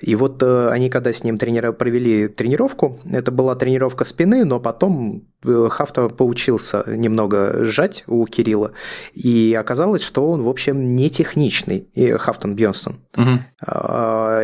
И 0.00 0.16
вот 0.16 0.42
э, 0.42 0.68
они, 0.68 0.90
когда 0.90 1.12
с 1.12 1.22
ним 1.22 1.38
тренера... 1.38 1.70
провели 1.72 2.26
тренировку, 2.26 2.98
это 3.08 3.30
была 3.30 3.54
тренировка 3.54 4.04
спины, 4.04 4.44
но 4.44 4.58
потом 4.58 5.22
Хафта 5.44 6.08
поучился 6.08 6.84
немного 6.86 7.64
сжать 7.64 8.04
у 8.06 8.24
Кирилла, 8.26 8.72
и 9.12 9.56
оказалось, 9.58 10.02
что 10.02 10.28
он, 10.28 10.42
в 10.42 10.48
общем, 10.48 10.94
не 10.94 11.10
техничный, 11.10 11.88
Хафтон 12.18 12.54
Бьонсон. 12.54 13.00
Угу. 13.16 13.40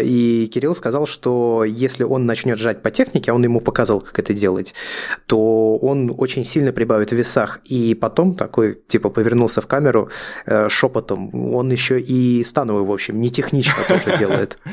И 0.03 0.51
Кирилл 0.53 0.75
сказал, 0.75 1.07
что 1.07 1.65
если 1.65 2.05
он 2.05 2.27
начнет 2.27 2.59
сжать 2.59 2.83
по 2.83 2.91
технике, 2.91 3.31
а 3.31 3.35
он 3.35 3.45
ему 3.45 3.61
показал, 3.61 4.01
как 4.01 4.19
это 4.19 4.35
делать, 4.35 4.75
то 5.27 5.77
он 5.77 6.15
очень 6.17 6.45
сильно 6.45 6.73
прибавит 6.73 7.11
в 7.11 7.17
весах. 7.17 7.61
И 7.65 7.95
потом 7.95 8.35
такой, 8.35 8.81
типа, 8.89 9.11
повернулся 9.11 9.61
в 9.61 9.67
камеру 9.67 10.11
э, 10.47 10.69
шепотом, 10.69 11.55
он 11.55 11.71
еще 11.71 12.01
и 12.01 12.43
становый, 12.45 12.85
в 12.85 12.93
общем, 12.93 13.21
не 13.21 13.31
технично 13.31 13.77
тоже 13.87 14.17
делает. 14.19 14.59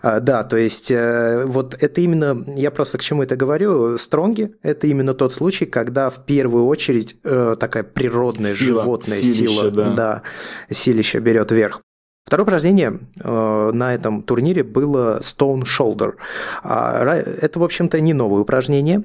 А, 0.00 0.20
да, 0.20 0.44
то 0.44 0.56
есть 0.56 0.92
э, 0.92 1.44
вот 1.44 1.74
это 1.82 2.00
именно, 2.00 2.44
я 2.54 2.70
просто 2.70 2.98
к 2.98 3.02
чему 3.02 3.24
это 3.24 3.34
говорю, 3.34 3.98
стронги– 3.98 4.52
это 4.62 4.86
именно 4.86 5.12
тот 5.12 5.32
случай, 5.32 5.57
когда 5.66 6.10
в 6.10 6.24
первую 6.24 6.66
очередь 6.66 7.16
э, 7.24 7.56
такая 7.58 7.82
природная 7.82 8.54
сила, 8.54 8.82
животная 8.82 9.18
силища, 9.18 9.48
сила, 9.48 9.70
да. 9.70 9.94
Да, 9.94 10.22
силища 10.70 11.20
берет 11.20 11.50
верх. 11.52 11.82
Второе 12.28 12.44
упражнение 12.44 13.00
э, 13.22 13.70
на 13.72 13.94
этом 13.94 14.22
турнире 14.22 14.62
было 14.62 15.18
Stone 15.20 15.62
Shoulder. 15.62 16.16
А, 16.62 17.02
это, 17.02 17.58
в 17.58 17.64
общем-то, 17.64 18.00
не 18.00 18.12
новое 18.12 18.42
упражнение. 18.42 19.04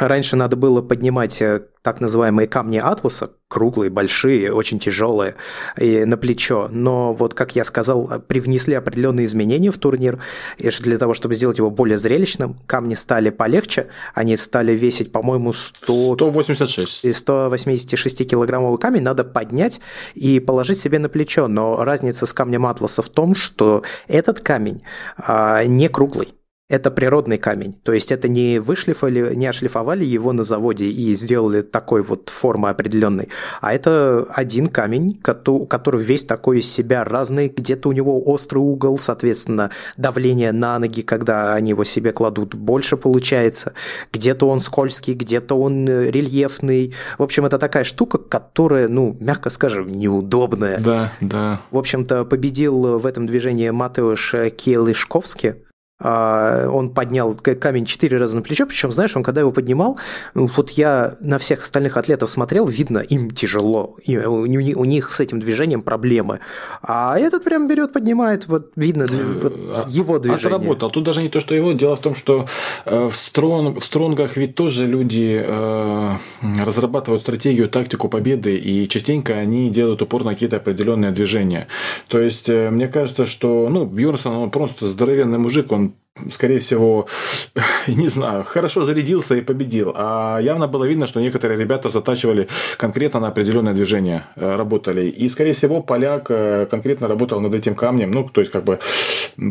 Раньше 0.00 0.34
надо 0.34 0.56
было 0.56 0.80
поднимать 0.80 1.42
э, 1.42 1.60
так 1.82 2.00
называемые 2.00 2.48
камни 2.48 2.78
атласа, 2.78 3.32
круглые, 3.48 3.90
большие, 3.90 4.50
очень 4.50 4.78
тяжелые, 4.78 5.34
и 5.78 6.06
на 6.06 6.16
плечо. 6.16 6.68
Но 6.70 7.12
вот, 7.12 7.34
как 7.34 7.54
я 7.54 7.64
сказал, 7.64 8.08
привнесли 8.26 8.72
определенные 8.74 9.26
изменения 9.26 9.70
в 9.70 9.76
турнир. 9.76 10.18
И 10.56 10.70
для 10.70 10.96
того, 10.96 11.12
чтобы 11.12 11.34
сделать 11.34 11.58
его 11.58 11.70
более 11.70 11.98
зрелищным, 11.98 12.58
камни 12.66 12.94
стали 12.94 13.28
полегче. 13.28 13.88
Они 14.14 14.38
стали 14.38 14.72
весить, 14.72 15.12
по-моему, 15.12 15.52
100... 15.52 16.14
186. 16.14 17.04
186-килограммовый 17.04 18.78
камень 18.78 19.02
надо 19.02 19.24
поднять 19.24 19.82
и 20.14 20.40
положить 20.40 20.80
себе 20.80 20.98
на 20.98 21.10
плечо. 21.10 21.46
Но 21.46 21.84
разница 21.84 22.24
с 22.24 22.32
камнем 22.32 22.64
атласа 22.64 23.02
в 23.02 23.10
том, 23.10 23.34
что 23.34 23.82
этот 24.08 24.40
камень 24.40 24.82
а, 25.18 25.62
не 25.64 25.88
круглый 25.88 26.34
это 26.70 26.90
природный 26.90 27.36
камень. 27.36 27.74
То 27.82 27.92
есть 27.92 28.12
это 28.12 28.28
не 28.28 28.60
вышлифовали, 28.60 29.34
не 29.34 29.46
ошлифовали 29.46 30.04
его 30.04 30.32
на 30.32 30.42
заводе 30.42 30.86
и 30.86 31.14
сделали 31.14 31.62
такой 31.62 32.02
вот 32.02 32.28
формы 32.28 32.70
определенной, 32.70 33.28
а 33.60 33.74
это 33.74 34.26
один 34.34 34.68
камень, 34.68 35.18
который 35.20 36.02
весь 36.02 36.24
такой 36.24 36.60
из 36.60 36.72
себя 36.72 37.04
разный, 37.04 37.48
где-то 37.48 37.88
у 37.88 37.92
него 37.92 38.22
острый 38.24 38.58
угол, 38.58 38.98
соответственно, 38.98 39.70
давление 39.96 40.52
на 40.52 40.78
ноги, 40.78 41.02
когда 41.02 41.54
они 41.54 41.70
его 41.70 41.84
себе 41.84 42.12
кладут, 42.12 42.54
больше 42.54 42.96
получается. 42.96 43.74
Где-то 44.12 44.48
он 44.48 44.60
скользкий, 44.60 45.14
где-то 45.14 45.56
он 45.56 45.88
э, 45.88 46.10
рельефный. 46.10 46.94
В 47.18 47.22
общем, 47.22 47.46
это 47.46 47.58
такая 47.58 47.84
штука, 47.84 48.18
которая, 48.18 48.88
ну, 48.88 49.16
мягко 49.18 49.50
скажем, 49.50 49.90
неудобная. 49.90 50.78
Да, 50.78 51.12
да. 51.20 51.60
В 51.70 51.78
общем-то, 51.78 52.24
победил 52.24 52.98
в 52.98 53.06
этом 53.06 53.26
движении 53.26 53.70
Матеуш 53.70 54.34
Келышковский, 54.56 55.54
он 56.00 56.90
поднял 56.94 57.34
камень 57.34 57.84
четыре 57.84 58.18
раза 58.18 58.36
на 58.36 58.42
плечо, 58.42 58.66
причем, 58.66 58.90
знаешь, 58.90 59.16
он 59.16 59.22
когда 59.22 59.40
его 59.40 59.52
поднимал, 59.52 59.98
вот 60.34 60.70
я 60.70 61.14
на 61.20 61.38
всех 61.38 61.62
остальных 61.62 61.96
атлетов 61.96 62.30
смотрел, 62.30 62.66
видно, 62.66 62.98
им 62.98 63.30
тяжело, 63.30 63.96
и 64.02 64.16
у, 64.16 64.84
них 64.84 65.12
с 65.12 65.20
этим 65.20 65.40
движением 65.40 65.82
проблемы, 65.82 66.40
а 66.82 67.18
этот 67.18 67.44
прям 67.44 67.68
берет, 67.68 67.92
поднимает, 67.92 68.46
вот 68.46 68.72
видно 68.76 69.06
вот 69.42 69.54
а, 69.56 69.86
его 69.88 70.18
движение. 70.18 70.46
Отработал. 70.46 70.90
Тут 70.90 71.04
даже 71.04 71.22
не 71.22 71.28
то, 71.28 71.40
что 71.40 71.54
его, 71.54 71.72
дело 71.72 71.96
в 71.96 72.00
том, 72.00 72.14
что 72.14 72.46
э, 72.84 73.08
в, 73.08 73.14
строн, 73.14 73.78
в 73.78 73.84
стронгах 73.84 74.36
ведь 74.36 74.54
тоже 74.54 74.86
люди 74.86 75.42
э, 75.44 76.16
разрабатывают 76.62 77.22
стратегию, 77.22 77.68
тактику 77.68 78.08
победы, 78.08 78.56
и 78.56 78.88
частенько 78.88 79.34
они 79.34 79.70
делают 79.70 80.02
упор 80.02 80.24
на 80.24 80.34
какие-то 80.34 80.56
определенные 80.56 81.10
движения. 81.10 81.68
То 82.08 82.20
есть, 82.20 82.48
э, 82.48 82.70
мне 82.70 82.88
кажется, 82.88 83.26
что, 83.26 83.68
ну, 83.68 83.84
Бьерсон, 83.84 84.34
он 84.34 84.50
просто 84.50 84.88
здоровенный 84.88 85.38
мужик, 85.38 85.72
он 85.72 85.89
скорее 86.30 86.58
всего, 86.58 87.06
не 87.86 88.08
знаю, 88.08 88.44
хорошо 88.44 88.84
зарядился 88.84 89.36
и 89.36 89.40
победил. 89.40 89.92
А 89.94 90.38
явно 90.38 90.66
было 90.66 90.84
видно, 90.84 91.06
что 91.06 91.20
некоторые 91.20 91.58
ребята 91.58 91.88
затачивали 91.88 92.48
конкретно 92.76 93.20
на 93.20 93.28
определенное 93.28 93.74
движение, 93.74 94.26
э, 94.36 94.56
работали. 94.56 95.08
И, 95.08 95.28
скорее 95.28 95.52
всего, 95.52 95.82
поляк 95.82 96.26
э, 96.30 96.66
конкретно 96.70 97.08
работал 97.08 97.40
над 97.40 97.54
этим 97.54 97.74
камнем. 97.74 98.10
Ну, 98.10 98.28
то 98.28 98.40
есть, 98.40 98.52
как 98.52 98.64
бы, 98.64 98.78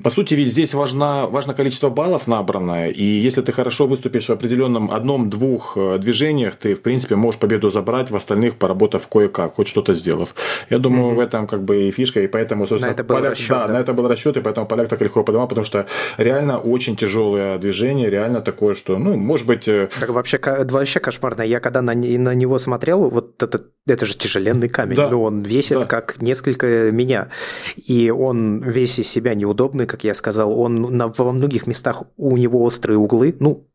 по 0.04 0.10
сути, 0.10 0.36
ведь 0.36 0.50
здесь 0.50 0.74
важно, 0.74 1.28
важно 1.28 1.54
количество 1.54 1.89
баллов 1.89 2.28
набранное. 2.28 2.89
И 2.89 3.04
если 3.04 3.42
ты 3.42 3.51
хорошо 3.51 3.88
выступишь 3.88 4.28
в 4.28 4.32
определенном 4.32 4.92
одном-двух 4.92 5.74
э, 5.78 5.98
движениях, 5.98 6.56
ты, 6.56 6.74
в 6.74 6.82
принципе, 6.82 7.16
можешь 7.16 7.39
победу 7.39 7.70
забрать, 7.70 8.12
в 8.12 8.16
остальных 8.16 8.56
поработав 8.56 9.08
кое-как, 9.08 9.56
хоть 9.56 9.68
что-то 9.68 9.94
сделав. 9.94 10.36
Я 10.70 10.80
думаю, 10.80 11.13
mm-hmm. 11.13 11.16
в 11.16 11.20
этом 11.20 11.48
как 11.48 11.63
бы 11.63 11.88
и 11.88 11.92
фишка, 11.92 12.22
и 12.22 12.28
поэтому, 12.28 12.68
собственно, 12.68 12.92
на 12.92 12.96
это 12.96 13.04
был 13.04 13.16
поляк, 13.16 13.32
расчет, 13.32 13.50
да, 13.50 13.68
да, 13.68 13.74
на 13.74 13.78
это 13.78 13.94
был 13.94 14.08
расчет, 14.08 14.38
и 14.38 14.42
поэтому 14.42 14.68
поляк 14.68 14.89
так 14.89 15.01
легко 15.01 15.24
поднимал, 15.24 15.48
потому 15.48 15.66
что 15.66 15.86
реально 16.18 16.49
очень 16.58 16.96
тяжелое 16.96 17.58
движение, 17.60 18.10
реально 18.10 18.41
такое, 18.41 18.74
что, 18.74 18.98
ну, 18.98 19.15
может 19.15 19.46
быть... 19.46 19.68
Э, 19.68 19.89
так 20.00 20.10
вообще, 20.10 20.39
вообще 20.41 21.00
кошмарно. 21.00 21.41
Я 21.41 21.60
когда 21.60 21.82
на, 21.82 21.94
на 21.94 22.34
него 22.34 22.58
смотрел, 22.58 23.10
вот 23.10 23.41
это, 23.44 23.62
это 23.86 24.06
же 24.06 24.18
тяжеленный 24.18 24.70
камень, 24.70 24.96
да. 24.96 25.10
ну, 25.10 25.22
он 25.22 25.44
весит 25.44 25.82
да. 25.82 25.86
как 25.86 26.22
несколько 26.22 26.91
меня, 26.91 27.29
и 27.75 28.10
он 28.10 28.62
весь 28.62 28.98
из 29.00 29.10
себя 29.10 29.36
неудобный, 29.36 29.86
как 29.86 30.03
я 30.03 30.13
сказал, 30.13 30.60
он 30.60 30.75
на, 30.75 31.08
во 31.08 31.32
многих 31.32 31.68
местах 31.68 32.03
у 32.18 32.36
него 32.38 32.63
острые 32.63 32.98
углы, 32.98 33.36
ну, 33.39 33.69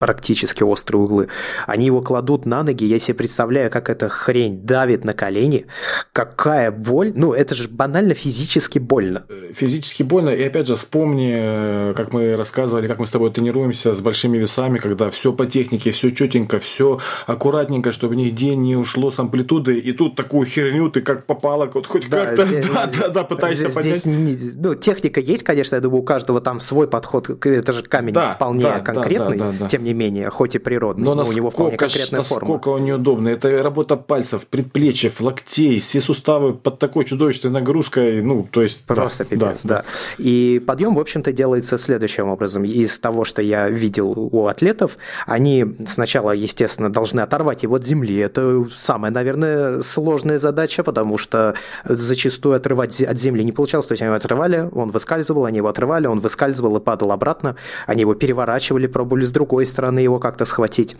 практически 0.00 0.62
острые 0.62 1.02
углы. 1.02 1.28
Они 1.66 1.84
его 1.84 2.00
кладут 2.00 2.46
на 2.46 2.62
ноги, 2.62 2.84
я 2.84 2.98
себе 2.98 3.16
представляю, 3.16 3.70
как 3.70 3.90
эта 3.90 4.08
хрень 4.08 4.62
давит 4.62 5.04
на 5.04 5.12
колени, 5.12 5.66
какая 6.14 6.70
боль. 6.70 7.12
Ну, 7.14 7.34
это 7.34 7.54
же 7.54 7.68
банально 7.68 8.14
физически 8.14 8.78
больно. 8.78 9.26
Э, 9.28 9.52
физически 9.52 10.02
больно, 10.02 10.30
и 10.30 10.42
опять 10.42 10.68
же, 10.68 10.76
вспомни, 10.76 11.34
э, 11.36 11.94
как 11.94 12.14
мы 12.14 12.34
рассказывали, 12.34 12.88
как 12.88 12.98
мы 12.98 13.06
с 13.06 13.10
тобой 13.10 13.30
тренируемся 13.30 13.94
с 13.94 14.00
большими 14.00 14.38
весами, 14.38 14.78
когда 14.78 15.10
все 15.10 15.34
по 15.34 15.44
технике, 15.44 15.90
все 15.90 16.10
четенько, 16.12 16.58
все 16.58 16.98
аккуратненько, 17.26 17.92
чтобы 17.92 18.16
нигде 18.16 18.56
не 18.56 18.76
ушло 18.76 19.10
с 19.10 19.18
амплитуды, 19.18 19.78
и 19.78 19.92
тут 19.92 20.16
такую 20.16 20.46
херню 20.46 20.88
ты 20.88 21.02
как 21.02 21.26
попало, 21.26 21.70
вот 21.74 21.86
хоть 21.86 22.08
да, 22.08 22.24
как-то, 22.24 22.46
здесь, 22.46 22.66
да, 22.68 22.90
да, 22.98 23.08
да, 23.08 23.24
пытайся 23.24 23.64
здесь, 23.64 23.74
поднять. 23.74 23.98
Здесь, 23.98 24.54
ну, 24.56 24.74
техника 24.74 25.20
есть, 25.20 25.42
конечно, 25.42 25.74
я 25.74 25.82
думаю, 25.82 26.00
у 26.00 26.04
каждого 26.04 26.40
там 26.40 26.58
свой 26.58 26.88
подход, 26.88 27.28
это 27.28 27.72
же 27.74 27.82
камень 27.82 28.14
да, 28.14 28.32
вполне 28.32 28.62
да, 28.62 28.78
конкретный, 28.78 29.36
да, 29.36 29.50
да, 29.50 29.56
да, 29.60 29.68
тем 29.68 29.84
не 29.84 29.89
не 29.90 29.94
менее, 29.94 30.30
хоть 30.30 30.54
и 30.54 30.58
природный, 30.58 31.04
но, 31.04 31.14
но 31.14 31.24
у 31.24 31.32
него 31.32 31.50
вполне 31.50 31.76
конкретная 31.76 32.22
форма. 32.22 32.48
Насколько 32.48 32.68
он 32.68 32.84
неудобно. 32.84 33.28
Это 33.28 33.62
работа 33.62 33.96
пальцев, 33.96 34.46
предплечьев, 34.46 35.20
локтей, 35.20 35.80
все 35.80 36.00
суставы 36.00 36.54
под 36.54 36.78
такой 36.78 37.04
чудовищной 37.04 37.50
нагрузкой, 37.50 38.22
ну, 38.22 38.46
то 38.50 38.62
есть... 38.62 38.84
Просто 38.84 39.24
да, 39.24 39.30
пипец, 39.30 39.62
да, 39.64 39.74
да. 39.76 39.84
И 40.18 40.62
подъем, 40.64 40.94
в 40.94 41.00
общем-то, 41.00 41.32
делается 41.32 41.78
следующим 41.78 42.28
образом. 42.28 42.64
Из 42.64 42.98
того, 43.00 43.24
что 43.24 43.42
я 43.42 43.68
видел 43.68 44.12
у 44.16 44.46
атлетов, 44.46 44.96
они 45.26 45.66
сначала, 45.86 46.30
естественно, 46.30 46.90
должны 46.90 47.20
оторвать 47.20 47.64
его 47.64 47.74
от 47.74 47.84
земли. 47.84 48.16
Это 48.16 48.66
самая, 48.76 49.10
наверное, 49.10 49.82
сложная 49.82 50.38
задача, 50.38 50.84
потому 50.84 51.18
что 51.18 51.54
зачастую 51.84 52.54
отрывать 52.54 53.02
от 53.02 53.18
земли 53.18 53.42
не 53.42 53.52
получалось. 53.52 53.86
То 53.86 53.92
есть 53.92 54.02
они 54.02 54.08
его 54.08 54.16
отрывали, 54.16 54.68
он 54.72 54.90
выскальзывал, 54.90 55.46
они 55.46 55.58
его 55.58 55.68
отрывали, 55.68 56.06
он 56.06 56.18
выскальзывал 56.18 56.76
и 56.76 56.80
падал 56.80 57.12
обратно. 57.12 57.56
Они 57.86 58.02
его 58.02 58.14
переворачивали, 58.14 58.86
пробовали 58.86 59.24
с 59.24 59.32
другой 59.32 59.66
стороны 59.66 59.79
стороны 59.80 60.00
его 60.00 60.18
как-то 60.18 60.44
схватить. 60.44 60.96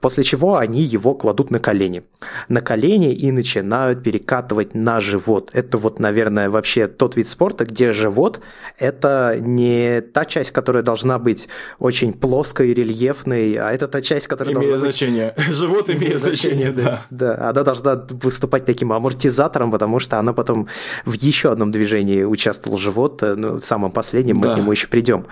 После 0.00 0.22
чего 0.22 0.56
они 0.56 0.82
его 0.82 1.14
кладут 1.14 1.50
на 1.50 1.58
колени. 1.58 2.02
На 2.48 2.60
колени 2.60 3.14
и 3.14 3.32
начинают 3.32 4.02
перекатывать 4.02 4.74
на 4.74 5.00
живот. 5.00 5.50
Это 5.54 5.78
вот, 5.78 5.98
наверное, 5.98 6.50
вообще 6.50 6.88
тот 6.88 7.16
вид 7.16 7.26
спорта, 7.26 7.64
где 7.64 7.92
живот– 7.92 8.40
это 8.78 9.38
не 9.40 10.02
та 10.02 10.24
часть, 10.26 10.50
которая 10.50 10.82
должна 10.82 11.18
быть 11.18 11.48
очень 11.78 12.12
плоской, 12.12 12.74
рельефной, 12.74 13.54
а 13.54 13.72
это 13.72 13.88
та 13.88 14.02
часть, 14.02 14.26
которая 14.26 14.54
имеет 14.54 14.68
должна 14.68 14.90
значение. 14.90 15.34
быть... 15.36 15.46
Живот 15.58 15.90
имеет 15.90 16.20
значение, 16.20 16.72
да. 16.72 17.06
Да, 17.10 17.48
она 17.48 17.62
должна 17.62 18.06
выступать 18.22 18.66
таким 18.66 18.92
амортизатором, 18.92 19.70
потому 19.70 20.00
что 20.00 20.18
она 20.18 20.32
потом 20.32 20.68
в 21.06 21.12
еще 21.12 21.50
одном 21.50 21.70
движении 21.70 22.24
участвовал 22.24 22.76
живот, 22.76 23.22
э, 23.22 23.34
ну, 23.34 23.60
самом 23.60 23.90
последнем, 23.90 24.38
да. 24.40 24.48
мы 24.48 24.54
к 24.54 24.58
нему 24.58 24.72
еще 24.72 24.88
придем. 24.88 25.26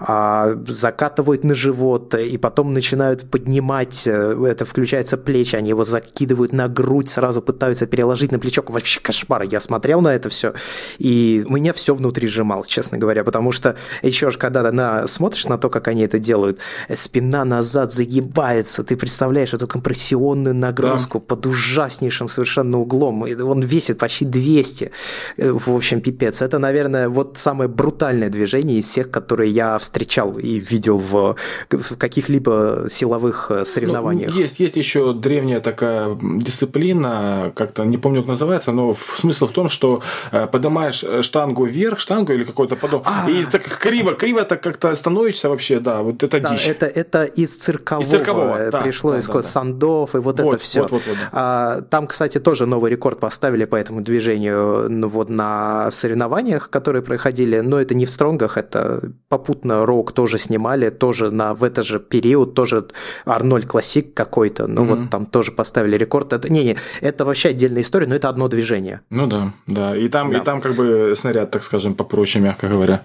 А, 0.00 0.54
закатывают 0.66 1.44
на 1.44 1.54
живот 1.54 2.14
и 2.14 2.41
потом 2.42 2.74
начинают 2.74 3.30
поднимать, 3.30 4.02
э, 4.06 4.44
это 4.46 4.64
включается 4.64 5.16
плечи, 5.16 5.56
они 5.56 5.70
его 5.70 5.84
закидывают 5.84 6.52
на 6.52 6.68
грудь, 6.68 7.08
сразу 7.08 7.40
пытаются 7.40 7.86
переложить 7.86 8.32
на 8.32 8.38
плечо. 8.38 8.62
Вообще 8.66 9.00
кошмар, 9.00 9.44
я 9.44 9.60
смотрел 9.60 10.00
на 10.02 10.14
это 10.14 10.28
все, 10.28 10.52
и 10.98 11.44
у 11.48 11.52
меня 11.52 11.72
все 11.72 11.94
внутри 11.94 12.28
сжималось, 12.28 12.66
честно 12.66 12.98
говоря, 12.98 13.24
потому 13.24 13.52
что 13.52 13.76
еще 14.02 14.30
же, 14.30 14.38
когда 14.38 14.70
на, 14.72 15.06
смотришь 15.06 15.46
на 15.46 15.56
то, 15.56 15.70
как 15.70 15.88
они 15.88 16.02
это 16.02 16.18
делают, 16.18 16.58
спина 16.94 17.44
назад 17.44 17.94
загибается, 17.94 18.82
ты 18.82 18.96
представляешь 18.96 19.54
эту 19.54 19.68
компрессионную 19.68 20.54
нагрузку 20.54 21.20
да. 21.20 21.24
под 21.26 21.46
ужаснейшим 21.46 22.28
совершенно 22.28 22.80
углом, 22.80 23.22
он 23.22 23.60
весит 23.60 23.98
почти 23.98 24.24
200, 24.24 24.90
э, 25.36 25.52
в 25.52 25.68
общем, 25.68 26.00
пипец. 26.00 26.42
Это, 26.42 26.58
наверное, 26.58 27.08
вот 27.08 27.38
самое 27.38 27.68
брутальное 27.68 28.30
движение 28.30 28.80
из 28.80 28.86
всех, 28.86 29.10
которые 29.10 29.52
я 29.52 29.78
встречал 29.78 30.38
и 30.38 30.58
видел 30.58 30.98
в, 30.98 31.36
в 31.70 31.96
каких 31.96 32.31
каких-либо 32.32 32.88
силовых 32.88 33.50
э, 33.50 33.64
соревнованиях? 33.64 34.30
Ну, 34.34 34.40
есть, 34.40 34.60
есть 34.60 34.76
еще 34.76 35.12
древняя 35.12 35.60
такая 35.60 36.18
дисциплина, 36.20 37.52
как-то 37.54 37.84
не 37.84 37.98
помню, 37.98 38.22
как 38.22 38.28
называется, 38.28 38.72
но 38.72 38.94
смысл 39.16 39.46
в 39.46 39.52
том, 39.52 39.68
что 39.68 40.02
э, 40.32 40.46
поднимаешь 40.46 41.04
э, 41.04 41.22
штангу 41.22 41.64
вверх, 41.64 42.00
штангу 42.00 42.32
или 42.32 42.44
какой-то 42.44 42.76
подобное, 42.76 43.12
а. 43.26 43.30
и 43.30 43.44
так 43.44 43.62
криво, 43.62 44.14
криво 44.14 44.44
так 44.44 44.62
как-то 44.62 44.94
становишься 44.94 45.48
вообще, 45.48 45.80
да, 45.80 46.02
вот 46.02 46.22
это 46.22 46.40
да, 46.40 46.50
дичь. 46.50 46.68
Это, 46.68 46.86
это 46.86 47.24
из 47.24 47.56
циркового, 47.56 48.02
из 48.02 48.08
циркового 48.08 48.70
да, 48.70 48.80
пришло 48.80 49.12
да, 49.12 49.18
из 49.18 49.26
да, 49.26 49.42
сандов, 49.42 50.14
и 50.14 50.18
вот, 50.18 50.40
вот 50.40 50.54
это 50.54 50.62
все. 50.62 50.82
Вот, 50.82 50.92
вот, 50.92 51.02
вот, 51.06 51.16
да. 51.16 51.28
а, 51.32 51.80
там, 51.82 52.06
кстати, 52.06 52.40
тоже 52.40 52.66
новый 52.66 52.90
рекорд 52.90 53.20
поставили 53.20 53.64
по 53.64 53.76
этому 53.76 54.00
движению 54.00 54.88
ну, 54.88 55.08
вот 55.08 55.28
на 55.28 55.90
соревнованиях, 55.90 56.70
которые 56.70 57.02
проходили, 57.02 57.60
но 57.60 57.80
это 57.80 57.94
не 57.94 58.06
в 58.06 58.10
стронгах, 58.10 58.56
это 58.56 59.12
попутно 59.28 59.86
Роук 59.86 60.12
тоже 60.12 60.38
снимали, 60.38 60.90
тоже 60.90 61.30
на, 61.30 61.54
в 61.54 61.64
это 61.64 61.82
же 61.82 61.98
период 62.12 62.54
тоже 62.54 62.84
Арнольд 63.24 63.66
Классик 63.66 64.12
какой-то, 64.14 64.66
ну 64.66 64.84
mm-hmm. 64.84 65.00
вот 65.00 65.10
там 65.10 65.26
тоже 65.26 65.50
поставили 65.50 65.96
рекорд. 65.96 66.32
Это, 66.32 66.52
не, 66.52 66.64
не, 66.64 66.76
это 67.00 67.24
вообще 67.24 67.48
отдельная 67.48 67.80
история, 67.80 68.06
но 68.06 68.14
это 68.14 68.28
одно 68.28 68.48
движение. 68.48 69.00
Ну 69.10 69.26
да, 69.26 69.54
да. 69.66 69.96
И 69.96 70.08
там, 70.08 70.30
да. 70.30 70.38
и 70.38 70.42
там 70.42 70.60
как 70.60 70.76
бы 70.76 71.14
снаряд, 71.16 71.50
так 71.50 71.62
скажем, 71.62 71.94
попроще, 71.94 72.44
мягко 72.44 72.68
говоря. 72.68 73.04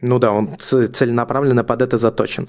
Ну 0.00 0.18
да, 0.18 0.32
он 0.32 0.56
целенаправленно 0.58 1.64
под 1.64 1.82
это 1.82 1.98
заточен. 1.98 2.48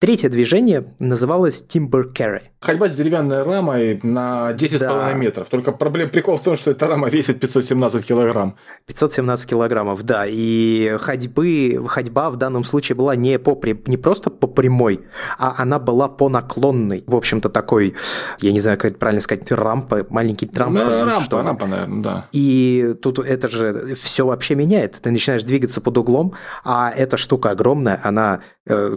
Третье 0.00 0.30
движение 0.30 0.86
называлось 0.98 1.62
Timber 1.68 2.10
Carry. 2.10 2.40
Ходьба 2.62 2.88
с 2.88 2.94
деревянной 2.94 3.42
рамой 3.42 4.00
на 4.02 4.52
10,5 4.52 4.78
да. 4.78 5.12
метров. 5.12 5.48
Только 5.48 5.72
проблема, 5.72 6.10
прикол 6.10 6.38
в 6.38 6.42
том, 6.42 6.56
что 6.56 6.70
эта 6.70 6.86
рама 6.86 7.10
весит 7.10 7.38
517 7.38 8.06
килограмм. 8.06 8.56
517 8.86 9.50
килограммов, 9.50 10.02
да. 10.02 10.24
И 10.26 10.96
ходьбы, 10.98 11.84
ходьба 11.86 12.30
в 12.30 12.36
данном 12.36 12.64
случае 12.64 12.96
была 12.96 13.14
не, 13.14 13.38
по, 13.38 13.60
не 13.86 13.98
просто 13.98 14.30
по 14.30 14.46
прямой, 14.46 15.02
а 15.38 15.56
она 15.58 15.78
была 15.78 16.08
по 16.08 16.30
наклонной. 16.30 17.04
В 17.06 17.14
общем-то, 17.14 17.50
такой, 17.50 17.94
я 18.40 18.52
не 18.52 18.60
знаю, 18.60 18.78
как 18.78 18.92
это 18.92 18.98
правильно 18.98 19.20
сказать, 19.20 19.52
рампа, 19.52 20.06
маленький 20.08 20.46
трамп. 20.46 20.78
Ну, 20.78 21.04
рампа, 21.04 21.24
что 21.24 21.42
рампа, 21.42 21.66
наверное, 21.66 22.02
да. 22.02 22.28
И 22.32 22.94
тут 23.02 23.18
это 23.18 23.48
же 23.48 23.94
все 24.00 24.24
вообще 24.24 24.54
меняет. 24.54 24.98
Ты 25.02 25.10
начинаешь 25.10 25.44
двигаться 25.44 25.82
под 25.82 25.98
углом, 25.98 26.32
а 26.64 26.90
эта 26.90 27.18
штука 27.18 27.50
огромная, 27.50 28.00
она 28.02 28.40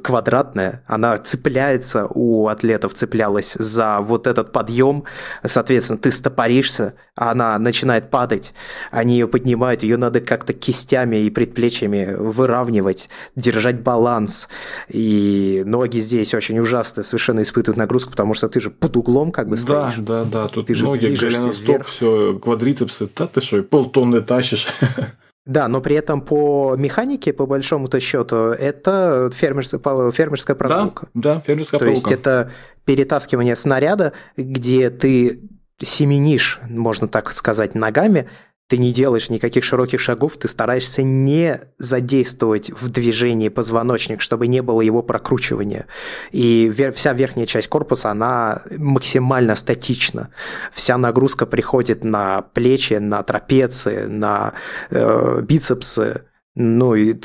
квадратная, 0.03 0.83
она 0.87 1.17
цепляется 1.17 2.07
у 2.09 2.47
атлетов, 2.47 2.93
цеплялась 2.93 3.53
за 3.53 3.99
вот 4.01 4.27
этот 4.27 4.51
подъем, 4.51 5.05
соответственно, 5.43 5.99
ты 5.99 6.11
стопоришься, 6.11 6.93
она 7.15 7.57
начинает 7.59 8.09
падать, 8.09 8.53
они 8.91 9.13
ее 9.15 9.27
поднимают, 9.27 9.83
ее 9.83 9.97
надо 9.97 10.19
как-то 10.19 10.53
кистями 10.53 11.17
и 11.17 11.29
предплечьями 11.29 12.15
выравнивать, 12.17 13.09
держать 13.35 13.81
баланс, 13.81 14.47
и 14.89 15.63
ноги 15.65 15.99
здесь 15.99 16.33
очень 16.33 16.59
ужасно 16.59 17.03
совершенно 17.03 17.41
испытывают 17.41 17.77
нагрузку, 17.77 18.11
потому 18.11 18.33
что 18.33 18.49
ты 18.49 18.59
же 18.59 18.69
под 18.69 18.97
углом 18.97 19.31
как 19.31 19.49
бы 19.49 19.57
стоишь. 19.57 19.95
Да, 19.97 20.23
да, 20.23 20.43
да, 20.43 20.47
тут 20.47 20.67
ты 20.67 20.75
ноги, 20.75 21.07
голеностоп, 21.07 21.85
все, 21.85 22.39
квадрицепсы, 22.39 23.09
да 23.15 23.27
ты 23.27 23.41
что, 23.41 23.63
полтонны 23.63 24.21
тащишь. 24.21 24.67
Да, 25.45 25.67
но 25.67 25.81
при 25.81 25.95
этом 25.95 26.21
по 26.21 26.75
механике, 26.77 27.33
по 27.33 27.45
большому-то 27.45 27.99
счету, 27.99 28.35
это 28.35 29.29
фермерская, 29.33 30.11
фермерская 30.11 30.55
прогулка. 30.55 31.07
Да, 31.13 31.35
да, 31.35 31.39
фермерская 31.41 31.79
То 31.79 31.85
прогулка. 31.85 32.07
То 32.07 32.11
есть 32.11 32.21
это 32.21 32.51
перетаскивание 32.85 33.55
снаряда, 33.55 34.13
где 34.37 34.89
ты 34.89 35.41
семенишь, 35.81 36.61
можно 36.69 37.07
так 37.09 37.33
сказать, 37.33 37.75
ногами 37.75 38.29
ты 38.67 38.77
не 38.77 38.91
делаешь 38.91 39.29
никаких 39.29 39.63
широких 39.63 39.99
шагов, 39.99 40.37
ты 40.37 40.47
стараешься 40.47 41.03
не 41.03 41.59
задействовать 41.77 42.71
в 42.71 42.89
движении 42.89 43.49
позвоночник, 43.49 44.21
чтобы 44.21 44.47
не 44.47 44.61
было 44.61 44.81
его 44.81 45.03
прокручивания. 45.03 45.85
И 46.31 46.71
вся 46.95 47.13
верхняя 47.13 47.45
часть 47.45 47.67
корпуса, 47.67 48.11
она 48.11 48.63
максимально 48.75 49.55
статична. 49.55 50.29
Вся 50.71 50.97
нагрузка 50.97 51.45
приходит 51.45 52.03
на 52.03 52.41
плечи, 52.41 52.95
на 52.95 53.21
трапеции, 53.23 54.05
на 54.05 54.53
э, 54.89 55.41
бицепсы, 55.41 56.23
ну, 56.55 56.93
и, 56.93 57.15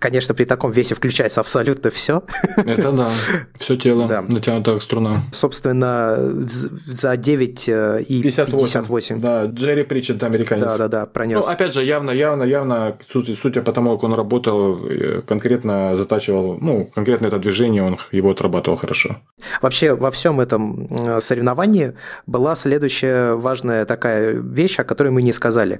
конечно, 0.00 0.34
при 0.34 0.44
таком 0.44 0.72
весе 0.72 0.96
включается 0.96 1.40
абсолютно 1.40 1.90
все. 1.90 2.24
Это 2.56 2.90
да, 2.90 3.08
все 3.56 3.76
тело 3.76 4.08
да. 4.08 4.22
натянуто 4.22 4.72
как 4.72 4.82
струна. 4.82 5.22
Собственно, 5.32 6.16
за 6.16 7.16
9 7.16 7.68
э, 7.68 8.02
и 8.08 8.22
58. 8.22 8.80
58. 8.82 9.20
Да, 9.20 9.44
Джерри 9.44 9.84
Притчет, 9.84 10.20
американец. 10.24 10.64
Да, 10.64 10.78
да, 10.78 10.88
да, 10.88 11.06
пронес. 11.06 11.46
Ну, 11.46 11.52
опять 11.52 11.74
же, 11.74 11.84
явно, 11.84 12.10
явно, 12.10 12.42
явно, 12.42 12.98
судя 13.40 13.62
по 13.62 13.72
тому, 13.72 13.94
как 13.94 14.02
он 14.02 14.14
работал, 14.14 14.80
конкретно 15.28 15.96
затачивал, 15.96 16.58
ну, 16.60 16.90
конкретно 16.92 17.28
это 17.28 17.38
движение, 17.38 17.84
он 17.84 17.98
его 18.10 18.32
отрабатывал 18.32 18.76
хорошо. 18.76 19.18
Вообще, 19.60 19.94
во 19.94 20.10
всем 20.10 20.40
этом 20.40 20.88
э, 20.90 21.20
соревновании 21.20 21.92
была 22.26 22.56
следующая 22.56 23.34
важная 23.34 23.84
такая 23.84 24.32
вещь, 24.32 24.80
о 24.80 24.84
которой 24.84 25.10
мы 25.10 25.22
не 25.22 25.32
сказали 25.32 25.78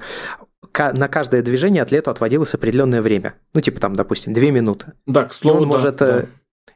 на 0.78 1.08
каждое 1.08 1.42
движение 1.42 1.82
атлету 1.82 2.10
отводилось 2.10 2.54
определенное 2.54 3.02
время. 3.02 3.34
Ну, 3.54 3.60
типа 3.60 3.80
там, 3.80 3.94
допустим, 3.94 4.32
две 4.32 4.50
минуты. 4.50 4.92
Да, 5.06 5.24
к 5.24 5.34
слову, 5.34 5.58
и 5.58 5.62
он 5.62 5.68
да, 5.68 5.76
может, 5.76 5.96
да. 5.96 6.24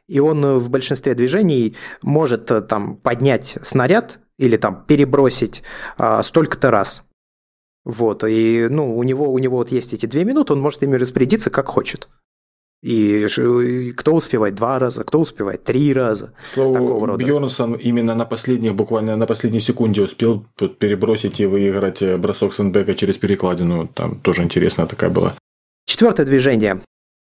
И 0.07 0.19
он 0.19 0.59
в 0.59 0.69
большинстве 0.69 1.15
движений 1.15 1.75
может 2.01 2.49
э, 2.51 2.61
там 2.61 2.95
поднять 2.95 3.57
снаряд 3.61 4.19
или 4.37 4.55
там 4.57 4.85
перебросить 4.85 5.63
а, 5.97 6.23
столько-то 6.23 6.71
раз. 6.71 7.03
Вот, 7.83 8.23
и 8.25 8.67
ну, 8.69 8.97
у 8.97 9.03
него, 9.03 9.31
у 9.31 9.39
него 9.39 9.57
вот 9.57 9.71
есть 9.71 9.93
эти 9.93 10.05
две 10.05 10.25
минуты, 10.25 10.53
он 10.53 10.59
может 10.59 10.83
ими 10.83 10.95
распорядиться 10.95 11.49
как 11.49 11.67
хочет. 11.67 12.09
И 12.83 13.25
кто 13.97 14.13
успевает 14.13 14.55
два 14.55 14.77
раза, 14.77 15.03
кто 15.03 15.19
успевает 15.19 15.63
три 15.63 15.93
раза. 15.93 16.33
Слово. 16.53 17.17
Бьернсон 17.17 17.73
именно 17.73 18.13
на 18.13 18.25
последних, 18.25 18.75
буквально 18.75 19.17
на 19.17 19.25
последней 19.25 19.59
секунде 19.59 20.01
успел 20.01 20.45
перебросить 20.79 21.39
и 21.39 21.47
выиграть 21.47 22.01
э, 22.01 22.17
бросок 22.17 22.53
Сенбека 22.53 22.93
через 22.93 23.17
перекладину. 23.17 23.87
Там 23.87 24.19
тоже 24.21 24.43
интересная 24.43 24.85
такая 24.85 25.09
была. 25.09 25.33
Четвертое 25.85 26.25
движение. 26.25 26.81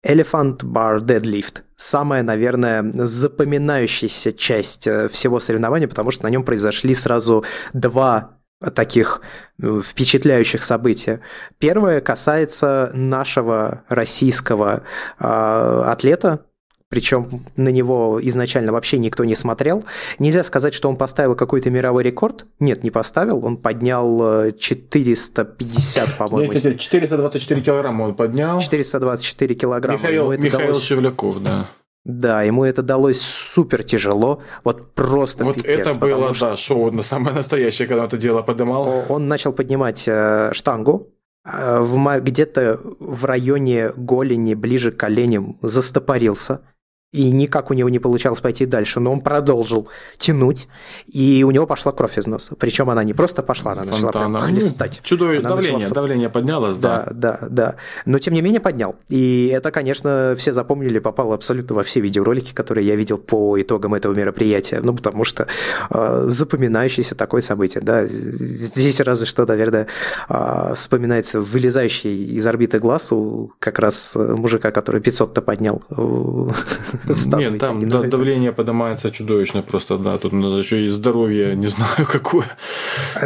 Elephant 0.05 0.65
Bar 0.65 0.99
Deadlift. 0.99 1.63
Самая, 1.77 2.23
наверное, 2.23 2.85
запоминающаяся 2.93 4.33
часть 4.33 4.87
э, 4.87 5.09
всего 5.09 5.39
соревнования, 5.39 5.87
потому 5.87 6.11
что 6.11 6.25
на 6.25 6.29
нем 6.29 6.43
произошли 6.43 6.95
сразу 6.95 7.45
два 7.73 8.37
таких 8.75 9.21
э, 9.63 9.81
впечатляющих 9.83 10.63
события. 10.63 11.21
Первое 11.59 12.01
касается 12.01 12.91
нашего 12.95 13.83
российского 13.89 14.83
э, 15.19 15.25
атлета, 15.25 16.47
причем 16.89 17.45
на 17.57 17.69
него 17.69 18.21
изначально 18.23 18.73
вообще 18.73 18.99
никто 18.99 19.25
не 19.25 19.35
смотрел. 19.35 19.85
Нельзя 20.19 20.45
сказать, 20.45 20.73
что 20.73 20.89
он 20.89 20.97
поставил 20.97 21.35
какой-то 21.35 21.69
мировой 21.69 22.05
рекорд. 22.05 22.47
Нет, 22.61 22.85
не 22.85 22.91
поставил. 22.91 23.45
Он 23.45 23.57
поднял 23.57 24.53
450, 24.53 26.09
э, 26.09 26.13
по-моему. 26.17 26.53
424 26.53 27.61
килограмма 27.61 28.05
он 28.05 28.15
поднял. 28.15 28.61
424 28.61 29.55
килограмма. 29.55 29.99
Михаил, 29.99 30.33
Михаил 30.33 30.69
далось... 30.69 30.83
Шевляков, 30.85 31.43
да. 31.43 31.67
Да, 32.07 32.43
ему 32.43 32.63
это 32.63 32.83
далось 32.83 33.21
супер 33.21 33.83
тяжело, 33.83 34.41
вот 34.63 34.95
просто 34.95 35.45
Вот 35.45 35.57
пипец, 35.57 35.89
это 35.89 35.99
было, 35.99 36.33
что... 36.35 36.51
да, 36.51 36.57
шоу 36.57 36.93
на 36.93 37.03
самое 37.03 37.35
настоящее, 37.35 37.89
когда 37.89 38.03
он 38.03 38.07
это 38.07 38.17
дело 38.17 38.43
поднимал. 38.43 39.05
Он 39.09 39.27
начал 39.27 39.53
поднимать 39.53 40.05
э, 40.07 40.51
штангу, 40.53 41.09
э, 41.45 41.81
в, 41.81 42.21
где-то 42.21 42.79
в 43.01 43.25
районе 43.25 43.91
голени, 43.97 44.55
ближе 44.55 44.93
к 44.93 44.97
коленям, 44.99 45.59
застопорился– 45.63 46.61
и 47.13 47.31
никак 47.31 47.71
у 47.71 47.75
него 47.75 47.89
не 47.89 47.99
получалось 47.99 48.41
пойти 48.41 48.67
дальше, 48.67 49.01
но 49.01 49.13
он 49.13 49.21
продолжил 49.21 49.89
тянуть, 50.19 50.69
и 51.07 51.45
у 51.47 51.51
него 51.51 51.67
пошла 51.67 51.93
кровь 51.93 52.19
из 52.19 52.27
носа. 52.27 52.57
Причем 52.57 52.91
она 52.91 53.05
не 53.05 53.15
просто 53.15 53.43
пошла, 53.43 53.73
она 53.73 53.85
начала 53.85 54.11
прям 54.11 54.33
ну, 54.33 54.41
хлестать. 54.41 55.01
Чудовищное 55.05 55.49
давление, 55.49 55.79
начала... 55.79 55.95
давление 55.95 56.31
поднялось, 56.31 56.77
да. 56.77 57.07
Да, 57.07 57.39
да, 57.41 57.49
да. 57.49 57.77
Но 58.07 58.19
тем 58.19 58.35
не 58.35 58.43
менее 58.43 58.61
поднял. 58.61 58.97
И 59.09 59.51
это, 59.53 59.71
конечно, 59.71 60.35
все 60.37 60.53
запомнили, 60.53 60.99
попало 60.99 61.35
абсолютно 61.35 61.77
во 61.77 61.85
все 61.85 62.01
видеоролики, 62.01 62.53
которые 62.53 62.87
я 62.87 62.97
видел 62.97 63.19
по 63.19 63.61
итогам 63.61 63.95
этого 63.95 64.13
мероприятия. 64.13 64.81
Ну, 64.83 64.95
потому 64.95 65.25
что 65.25 65.47
э, 65.91 66.27
запоминающееся 66.29 67.15
такое 67.15 67.41
событие, 67.41 67.83
да. 67.83 68.05
Здесь 68.07 69.01
разве 69.01 69.27
что, 69.27 69.47
наверное, 69.47 69.87
э, 70.29 70.73
вспоминается 70.75 71.41
вылезающий 71.41 72.37
из 72.37 72.47
орбиты 72.47 72.79
глаз 72.79 73.13
у 73.13 73.53
как 73.61 73.79
раз 73.79 74.15
мужика, 74.17 74.71
который 74.71 75.01
500-то 75.01 75.41
поднял 75.41 75.83
Нет, 77.07 77.59
там 77.59 77.89
да, 77.89 78.03
давление 78.03 78.53
поднимается 78.53 79.11
чудовищно 79.11 79.63
просто, 79.63 79.99
да, 79.99 80.19
тут 80.19 80.33
надо 80.33 80.59
еще 80.59 80.87
и 80.87 80.89
здоровье, 80.89 81.57
не 81.57 81.67
знаю 81.77 82.07
какое. 82.07 82.47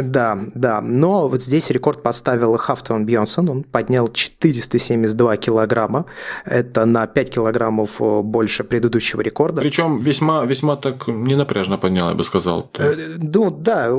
Да, 0.01 0.39
да, 0.53 0.81
но 0.81 1.27
вот 1.27 1.41
здесь 1.41 1.69
рекорд 1.69 2.03
поставил 2.03 2.57
Хафтон 2.57 3.05
Бьонсон, 3.05 3.49
он 3.49 3.63
поднял 3.63 4.07
472 4.07 5.37
килограмма, 5.37 6.05
это 6.45 6.85
на 6.85 7.07
5 7.07 7.29
килограммов 7.29 8.01
э, 8.01 8.21
больше 8.21 8.63
предыдущего 8.63 9.21
рекорда. 9.21 9.61
Причем 9.61 9.99
весьма, 9.99 10.45
весьма 10.45 10.75
так 10.75 11.07
ненапряжно 11.07 11.77
поднял, 11.77 12.09
я 12.09 12.15
бы 12.15 12.23
сказал. 12.23 12.69
Э, 12.77 12.95
ну 13.17 13.49
да, 13.49 13.89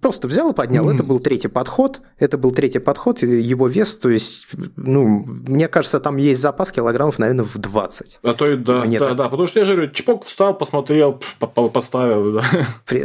просто 0.00 0.28
взял 0.28 0.50
и 0.50 0.54
поднял, 0.54 0.88
это 0.90 1.02
был 1.02 1.20
третий 1.20 1.48
подход, 1.48 2.00
это 2.18 2.38
был 2.38 2.50
третий 2.52 2.80
подход, 2.80 3.22
его 3.22 3.68
вес, 3.68 3.96
то 3.96 4.10
есть, 4.10 4.46
ну, 4.76 5.24
мне 5.26 5.68
кажется, 5.68 6.00
там 6.00 6.16
есть 6.16 6.40
запас 6.40 6.72
килограммов, 6.72 7.18
наверное, 7.18 7.44
в 7.44 7.56
20. 7.58 8.18
А 8.22 8.34
то 8.34 8.46
и 8.50 8.56
да, 8.56 8.84
нет. 8.88 9.00
Да, 9.00 9.14
да, 9.14 9.28
потому 9.28 9.46
что 9.46 9.58
я 9.58 9.64
же 9.64 9.74
говорю, 9.74 9.90
чпок 9.92 10.24
встал, 10.24 10.54
посмотрел, 10.54 11.20
поставил. 11.38 12.32
Да. 12.32 12.44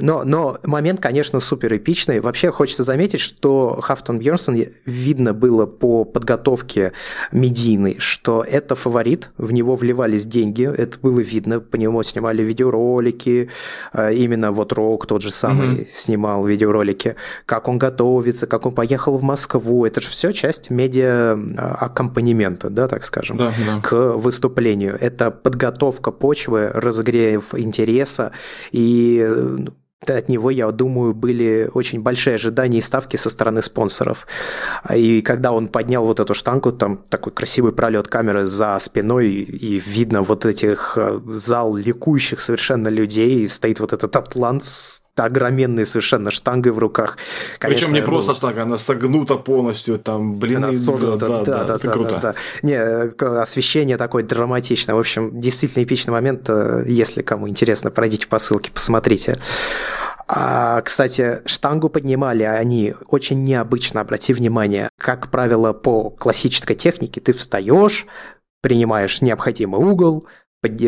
Но, 0.02 0.24
но 0.24 0.58
момент, 0.64 1.00
конечно, 1.00 1.40
супер 1.40 1.76
эпичный. 1.76 2.20
Вообще 2.20 2.52
хочется 2.52 2.84
заметить, 2.84 3.20
что 3.20 3.80
Хафтон 3.82 4.20
Бьернсон 4.20 4.58
видно 4.86 5.34
было 5.34 5.66
по 5.66 6.06
подготовке 6.06 6.94
медийной, 7.32 7.98
что 8.00 8.44
это 8.48 8.76
фаворит, 8.76 9.32
в 9.38 9.52
него 9.52 9.76
вливались 9.76 10.26
деньги, 10.26 10.66
это 10.66 10.98
было 11.00 11.20
видно, 11.20 11.60
по 11.60 11.76
нему 11.76 12.02
снимали 12.04 12.44
видеоролики, 12.44 13.50
э, 13.94 14.14
именно 14.14 14.52
вот 14.52 14.74
Рок 14.74 15.06
тот 15.06 15.22
же 15.22 15.32
самый 15.32 15.70
mm-hmm. 15.70 15.88
снимал 15.94 16.46
видеоролики, 16.46 17.16
как 17.46 17.68
он 17.68 17.78
готовится, 17.78 18.48
как 18.48 18.66
он 18.66 18.74
поехал 18.74 19.18
в 19.18 19.24
Москву, 19.24 19.86
это 19.86 20.02
же 20.02 20.08
все 20.08 20.32
часть 20.32 20.70
медиа 20.70 21.36
э, 21.36 21.56
аккомпанемента, 21.58 22.70
да, 22.70 22.88
так 22.88 23.04
скажем, 23.04 23.38
да, 23.38 23.52
да. 23.66 23.82
к 23.82 24.14
выступлению. 24.14 24.98
Это 25.00 25.32
подготовка 25.32 25.73
подготовка 25.74 26.12
почвы, 26.12 26.72
разогрев 26.74 27.56
интереса, 27.56 28.32
и 28.72 29.26
э, 29.26 29.58
от 30.08 30.30
него, 30.30 30.52
я 30.52 30.72
думаю, 30.72 31.14
были 31.14 31.70
очень 31.74 32.02
большие 32.02 32.36
ожидания 32.36 32.80
и 32.80 32.82
ставки 32.82 33.18
со 33.18 33.30
стороны 33.30 33.62
спонсоров. 33.62 34.28
И 34.94 35.22
когда 35.22 35.52
он 35.52 35.68
поднял 35.68 36.04
вот 36.06 36.20
эту 36.20 36.34
штангу, 36.34 36.72
там 36.72 36.98
такой 37.10 37.32
красивый 37.34 37.72
пролет 37.72 38.08
камеры 38.08 38.46
за 38.46 38.78
спиной, 38.80 39.30
и 39.32 39.80
видно 39.80 40.22
вот 40.22 40.46
этих 40.46 40.98
э, 40.98 41.20
зал 41.28 41.76
ликующих 41.76 42.40
совершенно 42.40 42.90
людей, 42.90 43.44
и 43.44 43.48
стоит 43.48 43.80
вот 43.80 43.94
этот 43.94 44.16
атлант 44.16 44.64
с 44.66 45.03
огроменной 45.16 45.86
совершенно 45.86 46.32
штангой 46.32 46.72
в 46.72 46.80
руках. 46.80 47.18
Конечно, 47.60 47.88
Причем 47.88 47.94
не 47.94 48.00
ну, 48.02 48.06
просто 48.06 48.34
штанга, 48.34 48.64
она 48.64 48.78
согнута 48.78 49.36
полностью, 49.36 50.00
там, 50.00 50.40
блин, 50.40 50.58
она 50.58 50.72
согнута, 50.74 51.28
да, 51.28 51.44
да, 51.44 51.64
да, 51.64 51.78
да, 51.78 51.92
круто. 51.92 52.20
Да, 52.22 52.34
да. 52.34 52.36
Не, 52.62 52.78
освещение 53.42 53.98
такое 53.98 54.24
драматичное. 54.24 54.96
В 54.96 55.00
общем, 55.00 55.40
действительно 55.40 55.84
эпичный 55.84 56.12
момент. 56.12 56.50
Э, 56.50 56.84
если 56.88 57.22
кому 57.22 57.48
интересно, 57.48 57.92
пройдите 57.92 58.28
по 58.28 58.40
ссылке, 58.40 58.72
посмотрите. 58.72 59.38
А, 60.28 60.82
кстати, 60.82 61.42
штангу 61.46 61.90
поднимали 61.90 62.44
они 62.44 62.94
очень 63.08 63.44
необычно, 63.44 64.02
обрати 64.02 64.34
внимание. 64.34 64.90
Как 64.98 65.30
правило, 65.30 65.74
по 65.74 66.10
классической 66.10 66.76
технике 66.76 67.22
ты 67.22 67.34
встаешь, 67.34 68.08
принимаешь 68.62 69.22
необходимый 69.22 69.82
угол, 69.82 70.26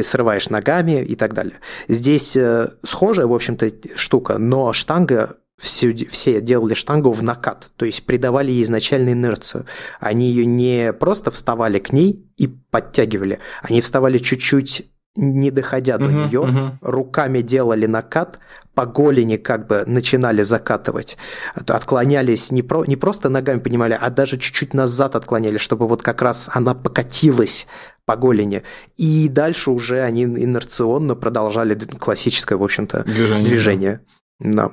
срываешь 0.03 0.49
ногами 0.49 1.03
и 1.03 1.15
так 1.15 1.33
далее. 1.33 1.55
Здесь 1.87 2.35
э, 2.35 2.69
схожая, 2.83 3.27
в 3.27 3.33
общем-то, 3.33 3.71
штука, 3.95 4.37
но 4.37 4.73
штанга 4.73 5.37
все, 5.57 5.93
все 5.93 6.41
делали 6.41 6.73
штангу 6.73 7.11
в 7.11 7.23
накат, 7.23 7.71
то 7.77 7.85
есть 7.85 8.05
придавали 8.05 8.51
ей 8.51 8.63
изначально 8.63 9.11
инерцию. 9.11 9.65
Они 9.99 10.29
ее 10.29 10.45
не 10.45 10.91
просто 10.93 11.31
вставали 11.31 11.79
к 11.79 11.93
ней 11.93 12.25
и 12.37 12.47
подтягивали, 12.47 13.39
они 13.61 13.81
вставали 13.81 14.17
чуть-чуть 14.17 14.89
не 15.15 15.51
доходя 15.51 15.97
до 15.97 16.05
uh-huh, 16.05 16.27
нее, 16.27 16.41
uh-huh. 16.41 16.71
руками 16.81 17.41
делали 17.41 17.85
накат, 17.85 18.39
по 18.75 18.85
голени 18.85 19.37
как 19.37 19.67
бы 19.67 19.83
начинали 19.87 20.41
закатывать, 20.41 21.17
отклонялись 21.55 22.51
не, 22.51 22.61
про, 22.61 22.85
не 22.85 22.97
просто 22.97 23.29
ногами 23.29 23.59
понимали, 23.59 23.97
а 23.99 24.09
даже 24.09 24.37
чуть-чуть 24.37 24.73
назад 24.73 25.15
отклонялись, 25.15 25.61
чтобы 25.61 25.87
вот 25.87 26.03
как 26.03 26.21
раз 26.21 26.49
она 26.53 26.75
покатилась 26.75 27.67
по 28.05 28.17
голени. 28.17 28.63
И 28.97 29.29
дальше 29.29 29.71
уже 29.71 30.01
они 30.01 30.23
инерционно 30.23 31.15
продолжали 31.15 31.75
классическое, 31.75 32.57
в 32.57 32.63
общем-то, 32.63 33.03
движение. 33.05 33.45
движение. 33.45 34.01
Да. 34.39 34.71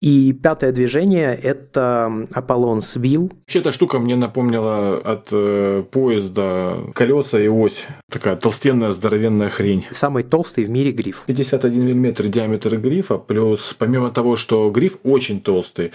И 0.00 0.32
пятое 0.32 0.70
движение– 0.70 1.34
это 1.42 2.26
Аполлон 2.32 2.82
Свил. 2.82 3.32
Вообще 3.40 3.58
эта 3.58 3.72
штука 3.72 3.98
мне 3.98 4.14
напомнила 4.14 4.96
от 4.96 5.28
э, 5.32 5.82
поезда 5.90 6.84
колеса 6.94 7.40
и 7.40 7.48
ось. 7.48 7.84
Такая 8.08 8.36
толстенная, 8.36 8.92
здоровенная 8.92 9.48
хрень. 9.48 9.86
Самый 9.90 10.22
толстый 10.22 10.64
в 10.64 10.70
мире 10.70 10.92
гриф. 10.92 11.24
51 11.26 11.98
мм 11.98 12.28
диаметр 12.28 12.76
грифа, 12.76 13.18
плюс 13.18 13.74
помимо 13.76 14.12
того, 14.12 14.36
что 14.36 14.70
гриф 14.70 14.98
очень 15.02 15.40
толстый 15.40 15.90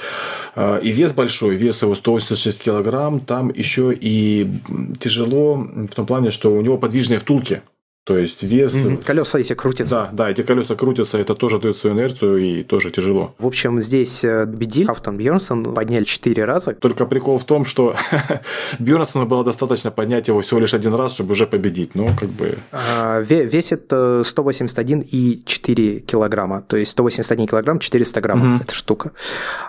э, 0.55 0.81
и 0.83 0.91
вес 0.91 1.13
большой, 1.13 1.55
вес 1.55 1.81
его 1.81 1.95
186 1.95 2.59
килограмм, 2.59 3.21
там 3.21 3.51
еще 3.55 3.93
и 3.97 4.51
тяжело 4.99 5.55
в 5.55 5.95
том 5.95 6.05
плане, 6.05 6.31
что 6.31 6.53
у 6.53 6.59
него 6.59 6.77
подвижные 6.77 7.19
втулки. 7.19 7.61
То 8.05 8.17
есть 8.17 8.43
вес... 8.43 8.75
Колеса 9.05 9.39
эти 9.39 9.53
крутятся. 9.53 9.95
Да, 9.95 10.09
да, 10.11 10.29
эти 10.29 10.41
колеса 10.41 10.75
крутятся, 10.75 11.17
это 11.19 11.35
тоже 11.35 11.57
дает 11.57 11.77
свою 11.77 11.95
инерцию 11.95 12.37
и 12.37 12.63
тоже 12.63 12.91
тяжело. 12.91 13.33
В 13.37 13.47
общем, 13.47 13.79
здесь 13.79 14.25
э, 14.25 14.43
Бедиль, 14.45 14.89
Автон 14.89 15.15
Бьернсон 15.15 15.73
подняли 15.73 16.03
четыре 16.03 16.43
раза. 16.43 16.73
Только 16.73 17.05
прикол 17.05 17.37
в 17.37 17.45
том, 17.45 17.63
что 17.63 17.95
Бьернсону 18.79 19.25
было 19.25 19.45
достаточно 19.45 19.89
поднять 19.89 20.27
его 20.27 20.41
всего 20.41 20.59
лишь 20.59 20.73
один 20.73 20.93
раз, 20.95 21.13
чтобы 21.13 21.31
уже 21.31 21.47
победить. 21.47 21.95
Ну, 21.95 22.09
как 22.19 22.27
бы... 22.27 22.57
А, 22.73 23.21
весит 23.21 23.93
181,4 23.93 25.99
килограмма. 25.99 26.61
То 26.61 26.75
есть 26.75 26.91
181 26.91 27.47
килограмм, 27.47 27.79
400 27.79 28.19
граммов 28.19 28.47
mm-hmm. 28.47 28.63
эта 28.65 28.75
штука. 28.75 29.11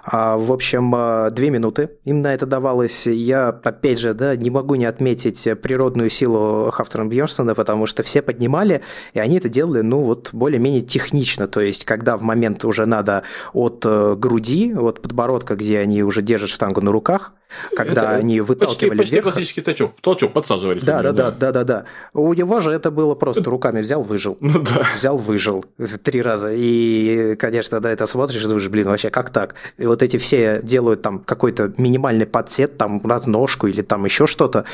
А, 0.05 0.37
в 0.37 0.51
общем, 0.51 0.93
э, 0.97 1.31
две 1.31 1.51
минуты 1.51 1.91
им 2.03 2.21
на 2.21 2.35
это 2.35 2.47
давалось. 2.47 3.07
Я, 3.07 3.51
опять 3.51 4.01
же, 4.01 4.13
да, 4.13 4.35
не 4.35 4.51
могу 4.51 4.75
не 4.75 4.87
отметить 4.87 5.49
природную 5.63 6.11
силу 6.11 6.73
Хафтона 6.73 7.05
Бьернсона, 7.05 7.55
потому 7.55 7.87
что 7.87 8.03
все 8.03 8.24
поднимали, 8.25 8.83
и 9.13 9.21
они 9.21 9.37
это 9.37 9.49
делали, 9.49 9.83
ну, 9.83 10.01
вот 10.01 10.31
более-менее 10.33 10.83
технично, 10.83 11.47
то 11.47 11.61
есть, 11.61 11.85
когда 11.85 12.17
в 12.17 12.23
момент 12.23 12.65
уже 12.65 12.87
надо 12.87 13.23
от 13.53 13.85
э, 13.87 14.17
груди, 14.19 14.75
от 14.75 15.01
подбородка, 15.03 15.55
где 15.55 15.79
они 15.79 16.03
уже 16.03 16.23
держат 16.23 16.51
штангу 16.51 16.81
на 16.81 16.91
руках, 16.91 17.35
когда 17.77 18.03
это 18.03 18.11
они 18.17 18.41
выталкивали 18.41 18.99
почти, 18.99 19.17
почти 19.17 19.21
классический 19.21 19.61
толчок, 19.61 19.93
толчок, 20.01 20.33
подсаживались. 20.33 20.83
Да, 20.83 21.03
да, 21.03 21.13
да, 21.13 21.31
да, 21.31 21.53
да, 21.53 21.65
да. 21.65 21.85
У 22.13 22.33
него 22.35 22.61
же 22.61 22.71
это 22.71 22.91
было 22.91 23.15
просто 23.15 23.49
руками 23.51 23.81
взял, 23.81 24.03
выжил. 24.03 24.37
Ну 24.41 24.61
да. 24.61 24.87
Взял, 24.97 25.17
выжил 25.17 25.65
три 26.03 26.23
раза. 26.23 26.51
И, 26.53 27.37
конечно, 27.37 27.81
да, 27.81 27.91
это 27.91 28.07
смотришь 28.07 28.45
и 28.45 28.47
думаешь, 28.47 28.69
блин, 28.69 28.87
вообще 28.87 29.11
как 29.11 29.31
так? 29.31 29.55
И 29.79 29.87
вот 29.87 30.03
эти 30.03 30.17
все 30.17 30.61
делают 30.63 31.03
там 31.03 31.19
какой-то 31.19 31.73
минимальный 31.77 32.27
подсет, 32.27 32.79
там 32.79 33.01
разножку 33.05 33.67
или 33.67 33.83
там 33.83 34.05
еще 34.05 34.27
что-то, 34.27 34.65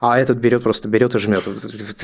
а 0.00 0.18
этот 0.18 0.38
берет 0.38 0.62
просто 0.62 0.88
берет 0.88 1.14
и 1.14 1.18
жмет. 1.18 1.44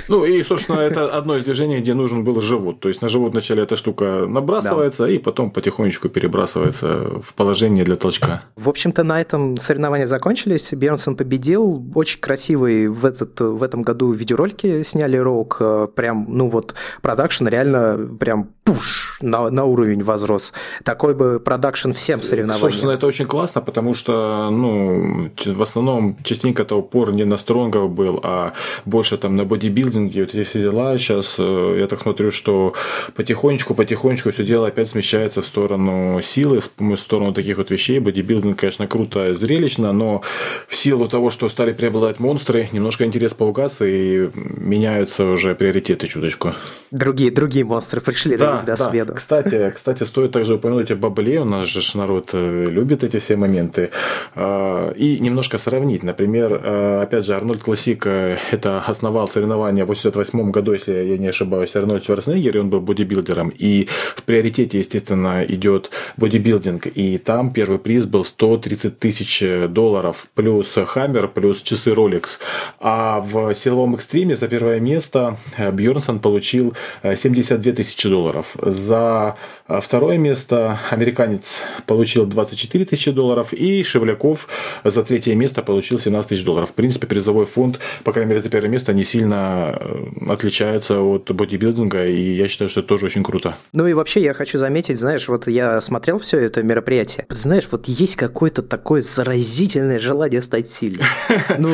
Ну 0.09 0.25
и, 0.25 0.43
собственно, 0.43 0.81
это 0.81 1.17
одно 1.17 1.37
из 1.37 1.45
движений, 1.45 1.81
где 1.81 1.95
нужен 1.95 2.25
был 2.25 2.41
живот. 2.41 2.81
То 2.81 2.89
есть 2.89 3.03
на 3.03 3.09
живот 3.09 3.33
вначале 3.33 3.63
эта 3.63 3.77
штука 3.77 4.27
набрасывается, 4.29 5.05
да. 5.05 5.11
и 5.11 5.19
потом 5.19 5.51
потихонечку 5.51 6.09
перебрасывается 6.09 7.21
в 7.21 7.35
положение 7.35 7.85
для 7.85 7.97
толчка. 7.97 8.43
В 8.57 8.69
общем-то, 8.69 9.03
на 9.03 9.21
этом 9.21 9.57
соревнования 9.57 10.07
закончились. 10.27 10.73
Бернсон 10.73 11.17
победил. 11.17 11.85
Очень 11.95 12.21
красивый 12.21 12.89
в, 12.89 13.05
этот, 13.05 13.41
в 13.41 13.63
этом 13.63 13.83
году 13.83 14.11
видеоролики 14.11 14.83
сняли 14.83 15.17
рок. 15.17 15.63
Прям, 15.95 16.27
ну 16.29 16.49
вот, 16.49 16.75
продакшн 17.01 17.47
реально 17.47 18.17
прям 18.19 18.56
пуш 18.67 19.19
на, 19.21 19.49
на 19.51 19.65
уровень 19.65 20.03
возрос. 20.03 20.53
Такой 20.83 21.15
бы 21.15 21.39
продакшн 21.39 21.93
всем 21.93 22.21
соревнованиям. 22.21 22.71
Собственно, 22.71 22.91
это 22.91 23.07
очень 23.07 23.27
классно, 23.27 23.61
потому 23.61 23.95
что, 23.95 24.51
ну, 24.51 25.31
в 25.45 25.63
основном 25.63 26.17
частенько 26.25 26.63
это 26.63 26.75
упор 26.75 27.13
не 27.13 27.25
на 27.25 27.39
стронгов 27.39 27.91
был, 27.91 28.21
а 28.25 28.53
больше 28.85 29.17
там 29.19 29.37
на 29.37 29.45
бодибилдинге, 29.45 30.23
вот 30.23 30.35
эти 30.35 30.43
все 30.43 30.63
дела. 30.63 30.99
Сейчас 30.99 31.37
э, 31.39 31.77
я 31.79 31.87
так 31.87 32.01
смотрю, 32.01 32.33
что 32.33 32.75
потихонечку, 33.15 33.75
потихонечку 33.75 34.33
все 34.33 34.45
дело 34.45 34.67
опять 34.67 34.89
смещается 34.89 35.43
в 35.43 35.47
сторону 35.47 36.21
силы, 36.21 36.61
в 36.79 36.97
сторону 36.97 37.33
таких 37.33 37.59
вот 37.59 37.71
вещей. 37.71 38.01
Бодибилдинг, 38.01 38.59
конечно, 38.59 38.89
круто, 38.89 39.33
зрелищно, 39.35 39.93
но 39.93 40.23
в 40.67 40.75
силу 40.75 41.07
того, 41.07 41.31
что 41.31 41.49
стали 41.49 41.73
преобладать 41.73 42.19
монстры, 42.19 42.69
немножко 42.73 43.05
интерес 43.05 43.33
поугас 43.33 43.77
и 43.81 44.29
меняются 44.35 45.25
уже 45.25 45.55
приоритеты 45.55 46.09
чуточку. 46.09 46.53
Другие, 46.91 47.31
другие 47.31 47.65
монстры 47.65 48.01
пришли 48.01 48.37
да, 48.37 48.56
да, 48.65 48.77
да. 48.77 48.91
смену. 48.91 49.15
Кстати, 49.15 49.71
кстати, 49.75 50.05
стоит 50.05 50.33
также 50.33 50.55
упомянуть 50.55 50.91
о 50.91 50.97
бабле. 50.97 51.41
У 51.41 51.45
нас 51.45 51.67
же 51.67 51.81
народ 51.97 52.31
э, 52.33 52.67
любит 52.71 53.05
эти 53.05 53.19
все 53.19 53.37
моменты. 53.37 53.91
А, 54.35 54.93
и 54.93 55.19
немножко 55.19 55.59
сравнить. 55.59 56.03
Например, 56.03 56.61
э, 56.63 57.03
опять 57.03 57.27
же, 57.27 57.35
Арнольд 57.35 57.63
Классик 57.63 58.07
э, 58.07 58.39
это 58.51 58.81
основал 58.81 59.29
соревнования 59.29 59.85
в 59.85 59.89
88 59.89 60.51
году, 60.51 60.73
если 60.73 60.93
я 60.93 61.19
не 61.19 61.29
ошибаюсь, 61.29 61.75
Арнольд 61.77 62.05
Шварценеггер, 62.05 62.57
и 62.57 62.61
он 62.61 62.71
был 62.71 62.81
бодибилдером. 62.81 63.49
И 63.49 63.89
в 64.15 64.23
приоритете, 64.23 64.79
естественно, 64.79 65.45
идет 65.45 65.91
бодибилдинг. 66.17 66.87
И 66.87 67.19
там 67.19 67.53
первый 67.53 67.79
приз 67.79 68.05
был 68.05 68.25
130 68.25 68.99
тысяч 68.99 69.43
долларов, 69.69 70.29
плюс 70.35 70.75
Хаммер, 70.75 71.29
плюс 71.29 71.63
часы 71.63 71.91
Rolex. 71.91 72.39
А 72.81 73.21
в 73.21 73.55
силовом 73.55 73.95
экстриме 73.95 74.37
за 74.37 74.49
первое 74.49 74.81
место 74.81 75.39
Бьернсон 75.73 76.21
получил 76.21 76.75
72 77.03 77.73
тысячи 77.73 78.09
долларов. 78.09 78.46
За 78.61 79.37
а 79.69 79.81
второе 79.81 80.17
место 80.17 80.79
американец 80.91 81.63
получил 81.87 82.25
24 82.25 82.85
тысячи 82.85 83.11
долларов, 83.11 83.53
и 83.53 83.83
Шевляков 83.83 84.47
за 84.85 85.03
третье 85.03 85.35
место 85.35 85.63
получил 85.63 85.99
17 85.99 86.29
тысяч 86.29 86.45
долларов. 86.45 86.71
В 86.71 86.75
принципе, 86.75 87.09
призовой 87.09 87.47
фонд, 87.47 87.81
по 88.05 88.13
крайней 88.13 88.29
мере, 88.29 88.41
за 88.41 88.49
первое 88.49 88.71
место 88.71 88.93
не 88.93 89.03
сильно 89.03 89.77
э, 89.79 90.31
отличается 90.31 91.01
от 91.01 91.33
бодибилдинга, 91.33 92.07
и 92.07 92.37
я 92.37 92.47
считаю, 92.47 92.71
что 92.71 92.81
это 92.81 92.89
тоже 92.91 93.07
очень 93.07 93.25
круто. 93.25 93.57
Ну 93.73 93.89
и 93.89 93.93
вообще 93.93 94.23
я 94.23 94.35
хочу 94.35 94.59
заметить, 94.59 94.99
знаешь, 94.99 95.27
вот 95.27 95.49
я 95.49 95.81
смотрел 95.81 96.21
все 96.21 96.39
это 96.39 96.63
мероприятие, 96.63 97.27
знаешь, 97.29 97.67
вот 97.71 97.87
есть 97.87 98.15
какое-то 98.15 98.63
такое 98.63 99.03
заразительное 99.03 99.99
желание 99.99 100.43
стать 100.43 100.69
сильным. 100.69 101.07
Ну, 101.59 101.71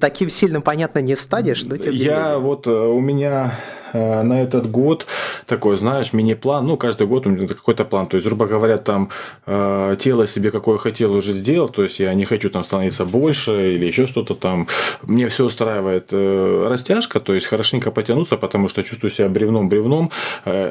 таким 0.00 0.28
сильным, 0.28 0.62
понятно, 0.62 0.98
не 1.00 1.14
станешь, 1.14 1.64
но 1.64 1.76
тем 1.76 1.92
не 1.92 1.98
Я 1.98 2.38
вот, 2.38 2.66
э, 2.66 2.70
у 2.70 3.00
меня 3.00 3.52
Э, 3.85 3.85
на 3.92 4.42
этот 4.42 4.70
год 4.70 5.06
такой, 5.46 5.76
знаешь, 5.76 6.12
мини-план. 6.12 6.66
Ну, 6.66 6.76
каждый 6.76 7.06
год 7.06 7.26
у 7.26 7.30
меня 7.30 7.46
какой-то 7.48 7.84
план. 7.84 8.06
То 8.06 8.16
есть, 8.16 8.26
грубо 8.26 8.46
говоря, 8.46 8.78
там 8.78 9.10
э, 9.46 9.96
тело 9.98 10.26
себе 10.26 10.50
какое 10.50 10.78
хотел 10.78 11.12
уже 11.14 11.32
сделал. 11.32 11.68
То 11.68 11.82
есть, 11.82 12.00
я 12.00 12.14
не 12.14 12.24
хочу 12.24 12.50
там 12.50 12.64
становиться 12.64 13.04
больше 13.04 13.74
или 13.74 13.86
еще 13.86 14.06
что-то 14.06 14.34
там. 14.34 14.68
Мне 15.02 15.28
все 15.28 15.44
устраивает 15.44 16.08
э, 16.10 16.66
растяжка, 16.68 17.20
то 17.20 17.34
есть, 17.34 17.46
хорошенько 17.46 17.90
потянуться, 17.90 18.36
потому 18.36 18.68
что 18.68 18.82
чувствую 18.82 19.10
себя 19.10 19.28
бревном-бревном. 19.28 20.10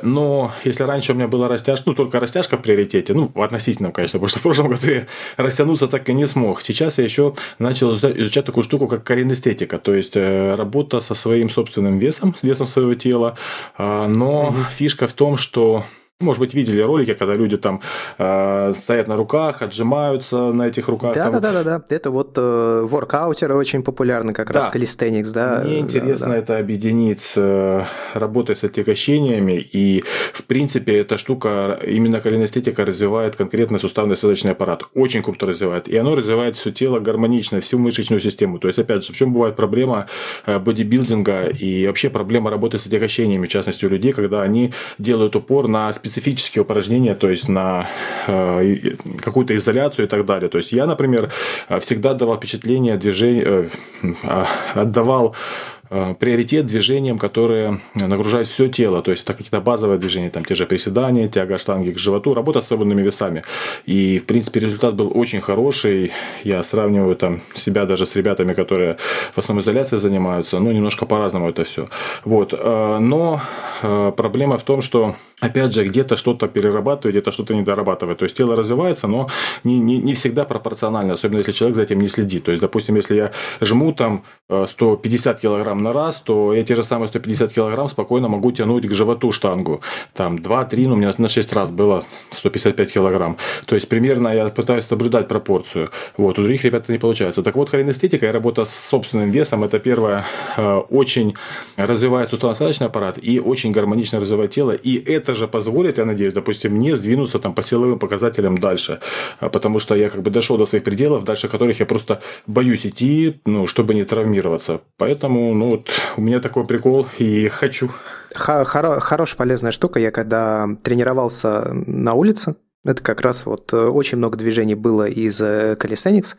но 0.01 0.51
если 0.63 0.83
раньше 0.83 1.13
у 1.13 1.15
меня 1.15 1.27
была 1.27 1.47
растяжка, 1.47 1.83
ну, 1.89 1.95
только 1.95 2.19
растяжка 2.19 2.57
в 2.57 2.61
приоритете, 2.61 3.13
ну, 3.13 3.31
в 3.33 3.41
относительном, 3.41 3.91
конечно, 3.91 4.19
потому 4.19 4.29
что 4.29 4.39
в 4.39 4.43
прошлом 4.43 4.67
году 4.69 4.87
я 4.87 5.05
растянуться 5.37 5.87
так 5.87 6.09
и 6.09 6.13
не 6.13 6.27
смог. 6.27 6.61
Сейчас 6.61 6.97
я 6.97 7.03
еще 7.03 7.33
начал 7.59 7.95
изучать 7.95 8.45
такую 8.45 8.63
штуку, 8.63 8.87
как 8.87 9.03
коренестетика, 9.03 9.77
то 9.77 9.93
есть, 9.93 10.15
работа 10.15 10.99
со 10.99 11.15
своим 11.15 11.49
собственным 11.49 11.99
весом, 11.99 12.35
с 12.39 12.43
весом 12.43 12.67
своего 12.67 12.93
тела, 12.93 13.04
тела. 13.05 13.37
Но 13.77 14.47
угу. 14.47 14.63
фишка 14.71 15.05
в 15.07 15.13
том, 15.13 15.37
что 15.37 15.85
может 16.21 16.39
быть, 16.39 16.53
видели 16.53 16.81
ролики, 16.81 17.13
когда 17.13 17.33
люди 17.33 17.57
там 17.57 17.81
э, 18.17 18.73
стоят 18.73 19.09
на 19.09 19.17
руках, 19.17 19.61
отжимаются 19.61 20.53
на 20.53 20.67
этих 20.67 20.87
руках. 20.87 21.13
Да, 21.13 21.23
там... 21.23 21.33
да, 21.33 21.39
да, 21.41 21.51
да, 21.51 21.63
да. 21.63 21.85
Это 21.89 22.09
вот 22.09 22.37
э, 22.37 22.87
воркаутеры 22.89 23.53
очень 23.53 23.83
популярны, 23.83 24.31
как 24.31 24.47
да. 24.47 24.61
раз 24.61 24.69
калистеникс, 24.69 25.29
да. 25.31 25.61
Мне 25.65 25.79
интересно 25.79 26.27
да, 26.27 26.33
да. 26.33 26.39
это 26.39 26.57
объединить 26.57 27.19
с 27.19 27.33
э, 27.35 27.83
работой 28.13 28.55
с 28.55 28.63
отягощениями, 28.63 29.59
и 29.59 30.05
в 30.31 30.45
принципе 30.45 30.99
эта 30.99 31.17
штука, 31.17 31.81
именно 31.85 32.21
коленостетика 32.21 32.85
развивает 32.85 33.35
конкретно 33.35 33.77
суставно 33.77 34.15
связочный 34.15 34.53
аппарат. 34.53 34.83
Очень 34.93 35.21
круто 35.21 35.45
развивает. 35.45 35.89
И 35.89 35.97
оно 35.97 36.15
развивает 36.15 36.55
все 36.55 36.71
тело 36.71 36.99
гармонично, 36.99 37.59
всю 37.59 37.77
мышечную 37.77 38.21
систему. 38.21 38.59
То 38.59 38.69
есть, 38.69 38.79
опять 38.79 39.05
же, 39.05 39.11
в 39.11 39.17
чем 39.17 39.33
бывает 39.33 39.57
проблема 39.57 40.07
э, 40.45 40.59
бодибилдинга 40.59 41.47
и 41.47 41.85
вообще 41.87 42.09
проблема 42.09 42.49
работы 42.49 42.79
с 42.79 42.87
отягощениями, 42.87 43.47
в 43.47 43.49
частности, 43.49 43.85
у 43.85 43.89
людей, 43.89 44.13
когда 44.13 44.43
они 44.43 44.71
делают 44.97 45.35
упор 45.35 45.67
на 45.67 45.89
специфические 46.05 46.61
упражнения, 46.61 47.15
то 47.15 47.29
есть 47.29 47.49
на 47.49 47.87
э, 48.27 48.95
какую-то 49.21 49.55
изоляцию 49.55 50.05
и 50.05 50.09
так 50.09 50.25
далее. 50.25 50.49
То 50.49 50.59
есть 50.59 50.71
я, 50.71 50.85
например, 50.85 51.31
всегда 51.79 52.13
давал 52.13 52.37
впечатление 52.37 52.97
движения, 52.97 53.69
э, 54.01 54.45
отдавал 54.75 55.35
Э, 55.35 55.74
приоритет 55.89 56.65
движениям, 56.65 57.17
которые 57.17 57.79
нагружают 57.93 58.47
все 58.47 58.67
тело. 58.67 59.01
То 59.01 59.11
есть 59.11 59.23
это 59.23 59.33
какие-то 59.33 59.61
базовые 59.61 59.99
движения, 59.99 60.29
там 60.29 60.45
те 60.45 60.55
же 60.55 60.65
приседания, 60.65 61.27
тяга 61.27 61.57
штанги 61.57 61.91
к 61.91 61.97
животу, 61.97 62.33
работа 62.33 62.61
с 62.61 62.65
особенными 62.65 63.03
весами. 63.03 63.43
И, 63.85 64.19
в 64.19 64.25
принципе, 64.25 64.59
результат 64.59 64.95
был 64.95 65.11
очень 65.13 65.41
хороший. 65.41 66.11
Я 66.43 66.63
сравниваю 66.63 67.15
там 67.15 67.41
себя 67.55 67.85
даже 67.85 68.05
с 68.05 68.15
ребятами, 68.15 68.53
которые 68.53 68.97
в 69.33 69.37
основном 69.37 69.63
изоляцией 69.63 70.01
занимаются. 70.01 70.59
Ну, 70.59 70.71
немножко 70.71 71.05
по-разному 71.05 71.49
это 71.49 71.63
все. 71.63 71.89
Вот. 72.23 72.53
Э, 72.57 72.97
но 72.99 73.41
э, 73.83 74.11
проблема 74.17 74.57
в 74.57 74.63
том, 74.63 74.81
что, 74.81 75.15
опять 75.39 75.73
же, 75.73 75.85
где-то 75.85 76.17
что-то 76.17 76.47
перерабатывает, 76.47 77.15
где-то 77.15 77.31
что-то 77.31 77.53
недорабатывает. 77.53 78.17
То 78.17 78.25
есть 78.25 78.37
тело 78.37 78.55
развивается, 78.55 79.07
но 79.07 79.29
не, 79.63 79.79
не, 79.79 79.97
не 79.97 80.13
всегда 80.13 80.45
пропорционально, 80.45 81.13
особенно 81.13 81.39
если 81.39 81.51
человек 81.51 81.75
за 81.75 81.83
этим 81.83 81.99
не 81.99 82.07
следит. 82.07 82.43
То 82.43 82.51
есть, 82.51 82.61
допустим, 82.61 82.95
если 82.95 83.15
я 83.15 83.31
жму 83.61 83.93
там 83.93 84.23
150 84.49 85.39
килограмм 85.39 85.75
килограмм 85.75 85.83
на 85.85 85.93
раз, 85.93 86.21
то 86.21 86.53
я 86.53 86.63
те 86.63 86.75
же 86.75 86.83
самые 86.83 87.07
150 87.07 87.53
килограмм 87.53 87.89
спокойно 87.89 88.27
могу 88.27 88.51
тянуть 88.51 88.87
к 88.87 88.91
животу 88.93 89.31
штангу. 89.31 89.81
Там 90.13 90.35
2-3, 90.35 90.87
ну 90.87 90.93
у 90.93 90.97
меня 90.97 91.13
на 91.17 91.29
6 91.29 91.53
раз 91.53 91.69
было 91.69 92.03
155 92.31 92.93
килограмм. 92.93 93.37
То 93.65 93.75
есть 93.75 93.87
примерно 93.89 94.29
я 94.29 94.49
пытаюсь 94.49 94.85
соблюдать 94.85 95.27
пропорцию. 95.27 95.89
Вот, 96.17 96.39
у 96.39 96.43
других 96.43 96.65
ребят 96.65 96.83
это 96.83 96.91
не 96.91 96.99
получается. 96.99 97.43
Так 97.43 97.55
вот, 97.55 97.69
холинестетика 97.69 98.25
и 98.25 98.31
работа 98.31 98.65
с 98.65 98.75
собственным 98.89 99.31
весом, 99.31 99.63
это 99.63 99.79
первое, 99.79 100.25
э, 100.57 100.75
очень 100.89 101.35
развивает 101.77 102.29
суставно-насадочный 102.29 102.87
аппарат 102.87 103.19
и 103.21 103.39
очень 103.39 103.71
гармонично 103.71 104.19
развивает 104.19 104.51
тело. 104.51 104.71
И 104.71 104.95
это 105.13 105.35
же 105.35 105.47
позволит, 105.47 105.97
я 105.97 106.05
надеюсь, 106.05 106.33
допустим, 106.33 106.73
мне 106.73 106.95
сдвинуться 106.95 107.39
там 107.39 107.53
по 107.53 107.63
силовым 107.63 107.99
показателям 107.99 108.57
дальше. 108.57 108.99
А, 109.39 109.49
потому 109.49 109.79
что 109.79 109.95
я 109.95 110.09
как 110.09 110.21
бы 110.21 110.31
дошел 110.31 110.57
до 110.57 110.65
своих 110.65 110.83
пределов, 110.83 111.23
дальше 111.23 111.47
которых 111.47 111.79
я 111.79 111.85
просто 111.85 112.21
боюсь 112.47 112.85
идти, 112.85 113.35
ну, 113.45 113.67
чтобы 113.67 113.93
не 113.93 114.03
травмироваться. 114.03 114.79
Поэтому, 114.97 115.53
ну, 115.53 115.64
ну 115.65 115.71
вот 115.71 115.89
у 116.15 116.21
меня 116.21 116.39
такой 116.39 116.65
прикол 116.67 117.07
и 117.17 117.47
хочу. 117.47 117.89
Хоро- 118.35 118.99
хорошая 118.99 119.37
полезная 119.37 119.71
штука. 119.71 119.99
Я 119.99 120.11
когда 120.11 120.67
тренировался 120.83 121.71
на 121.73 122.13
улице, 122.13 122.55
это 122.83 123.01
как 123.01 123.21
раз 123.21 123.47
вот 123.47 123.73
э, 123.73 123.77
очень 123.77 124.19
много 124.19 124.37
движений 124.37 124.75
было 124.75 125.07
из 125.07 125.41
э, 125.41 125.75
calisthenics. 125.79 126.35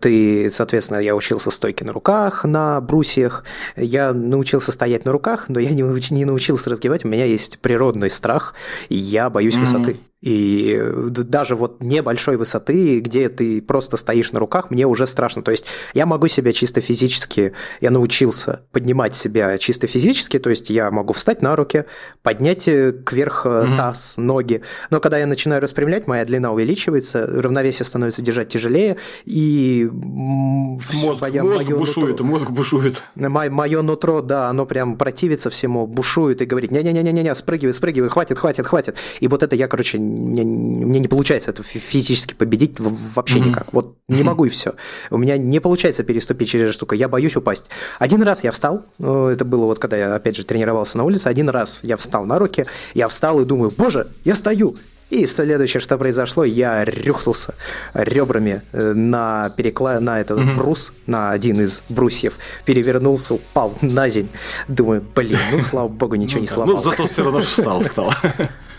Ты, 0.00 0.50
соответственно, 0.50 0.98
я 0.98 1.16
учился 1.16 1.50
стойке 1.50 1.84
на 1.84 1.92
руках, 1.92 2.44
на 2.44 2.80
брусьях. 2.80 3.44
Я 3.76 4.12
научился 4.12 4.70
стоять 4.70 5.04
на 5.04 5.10
руках, 5.10 5.46
но 5.48 5.58
я 5.58 5.70
не, 5.70 5.82
не 6.14 6.24
научился 6.24 6.70
разгибать. 6.70 7.04
У 7.04 7.08
меня 7.08 7.24
есть 7.24 7.58
природный 7.58 8.08
страх, 8.08 8.54
и 8.88 8.94
я 8.94 9.30
боюсь 9.30 9.56
mm-hmm. 9.56 9.60
высоты. 9.60 9.96
И 10.24 10.82
даже 11.06 11.54
вот 11.54 11.82
небольшой 11.82 12.38
высоты, 12.38 13.00
где 13.00 13.28
ты 13.28 13.60
просто 13.60 13.98
стоишь 13.98 14.32
на 14.32 14.40
руках, 14.40 14.70
мне 14.70 14.86
уже 14.86 15.06
страшно. 15.06 15.42
То 15.42 15.50
есть 15.50 15.66
я 15.92 16.06
могу 16.06 16.28
себя 16.28 16.54
чисто 16.54 16.80
физически, 16.80 17.52
я 17.82 17.90
научился 17.90 18.62
поднимать 18.72 19.14
себя 19.14 19.58
чисто 19.58 19.86
физически, 19.86 20.38
то 20.38 20.48
есть 20.48 20.70
я 20.70 20.90
могу 20.90 21.12
встать 21.12 21.42
на 21.42 21.54
руки, 21.56 21.84
поднять 22.22 22.66
э, 22.68 22.92
кверх 23.04 23.44
mm-hmm. 23.44 23.76
таз, 23.76 24.14
ноги. 24.16 24.62
Но 24.88 24.98
когда 24.98 25.18
я 25.18 25.26
начинаю 25.26 25.60
распрямлять, 25.60 26.06
моя 26.06 26.24
длина 26.24 26.52
увеличивается, 26.52 27.26
равновесие 27.26 27.84
становится 27.84 28.22
держать 28.22 28.48
тяжелее, 28.48 28.96
и 29.26 29.86
мозг, 29.92 31.20
моя, 31.20 31.44
мозг 31.44 31.66
мое 31.66 31.76
бушует, 31.76 32.10
нутро, 32.12 32.26
мозг 32.26 32.48
бушует. 32.48 33.04
Мое, 33.14 33.50
мое 33.50 33.82
нутро, 33.82 34.22
да, 34.22 34.48
оно 34.48 34.64
прям 34.64 34.96
противится 34.96 35.50
всему, 35.50 35.86
бушует 35.86 36.40
и 36.40 36.46
говорит, 36.46 36.70
не-не-не-не-не, 36.70 37.34
спрыгивай, 37.34 37.74
спрыгивай, 37.74 38.08
хватит, 38.08 38.38
хватит, 38.38 38.66
хватит. 38.66 38.96
И 39.20 39.28
вот 39.28 39.42
это 39.42 39.54
я, 39.54 39.68
короче, 39.68 39.98
мне, 40.14 40.44
мне 40.44 41.00
не 41.00 41.08
получается 41.08 41.50
это 41.50 41.62
физически 41.62 42.34
победить 42.34 42.78
вообще 42.78 43.38
mm-hmm. 43.38 43.48
никак. 43.48 43.72
Вот 43.72 43.96
не 44.08 44.22
могу 44.22 44.44
и 44.44 44.48
все. 44.48 44.74
У 45.10 45.18
меня 45.18 45.36
не 45.36 45.60
получается 45.60 46.04
переступить 46.04 46.48
через 46.48 46.66
эту 46.66 46.74
штуку, 46.74 46.94
я 46.94 47.08
боюсь 47.08 47.36
упасть. 47.36 47.64
Один 47.98 48.22
раз 48.22 48.44
я 48.44 48.52
встал, 48.52 48.84
э, 48.98 49.30
это 49.32 49.44
было 49.44 49.66
вот 49.66 49.78
когда 49.78 49.96
я, 49.96 50.14
опять 50.14 50.36
же, 50.36 50.44
тренировался 50.44 50.98
на 50.98 51.04
улице, 51.04 51.28
один 51.28 51.48
раз 51.48 51.80
я 51.82 51.96
встал 51.96 52.24
на 52.24 52.38
руки, 52.38 52.66
я 52.94 53.08
встал 53.08 53.40
и 53.40 53.44
думаю, 53.44 53.72
боже, 53.76 54.08
я 54.24 54.34
стою, 54.34 54.76
и 55.10 55.26
следующее, 55.26 55.80
что 55.80 55.98
произошло, 55.98 56.44
я 56.44 56.84
рюхнулся 56.84 57.54
ребрами 57.92 58.62
э, 58.72 58.92
на, 58.94 59.50
перекла... 59.50 60.00
на 60.00 60.20
этот 60.20 60.38
mm-hmm. 60.38 60.56
брус, 60.56 60.92
на 61.06 61.30
один 61.30 61.60
из 61.60 61.82
брусьев, 61.88 62.38
перевернулся, 62.64 63.34
упал 63.34 63.74
на 63.80 64.08
земь. 64.08 64.28
Думаю, 64.66 65.04
блин, 65.14 65.38
ну 65.52 65.60
слава 65.60 65.88
богу, 65.88 66.14
ничего 66.16 66.40
не 66.40 66.46
ну 66.46 66.52
сломал. 66.52 66.76
Ну, 66.76 66.82
зато 66.82 67.06
все 67.06 67.22
равно 67.22 67.42
встал, 67.42 67.80
встал. 67.80 68.12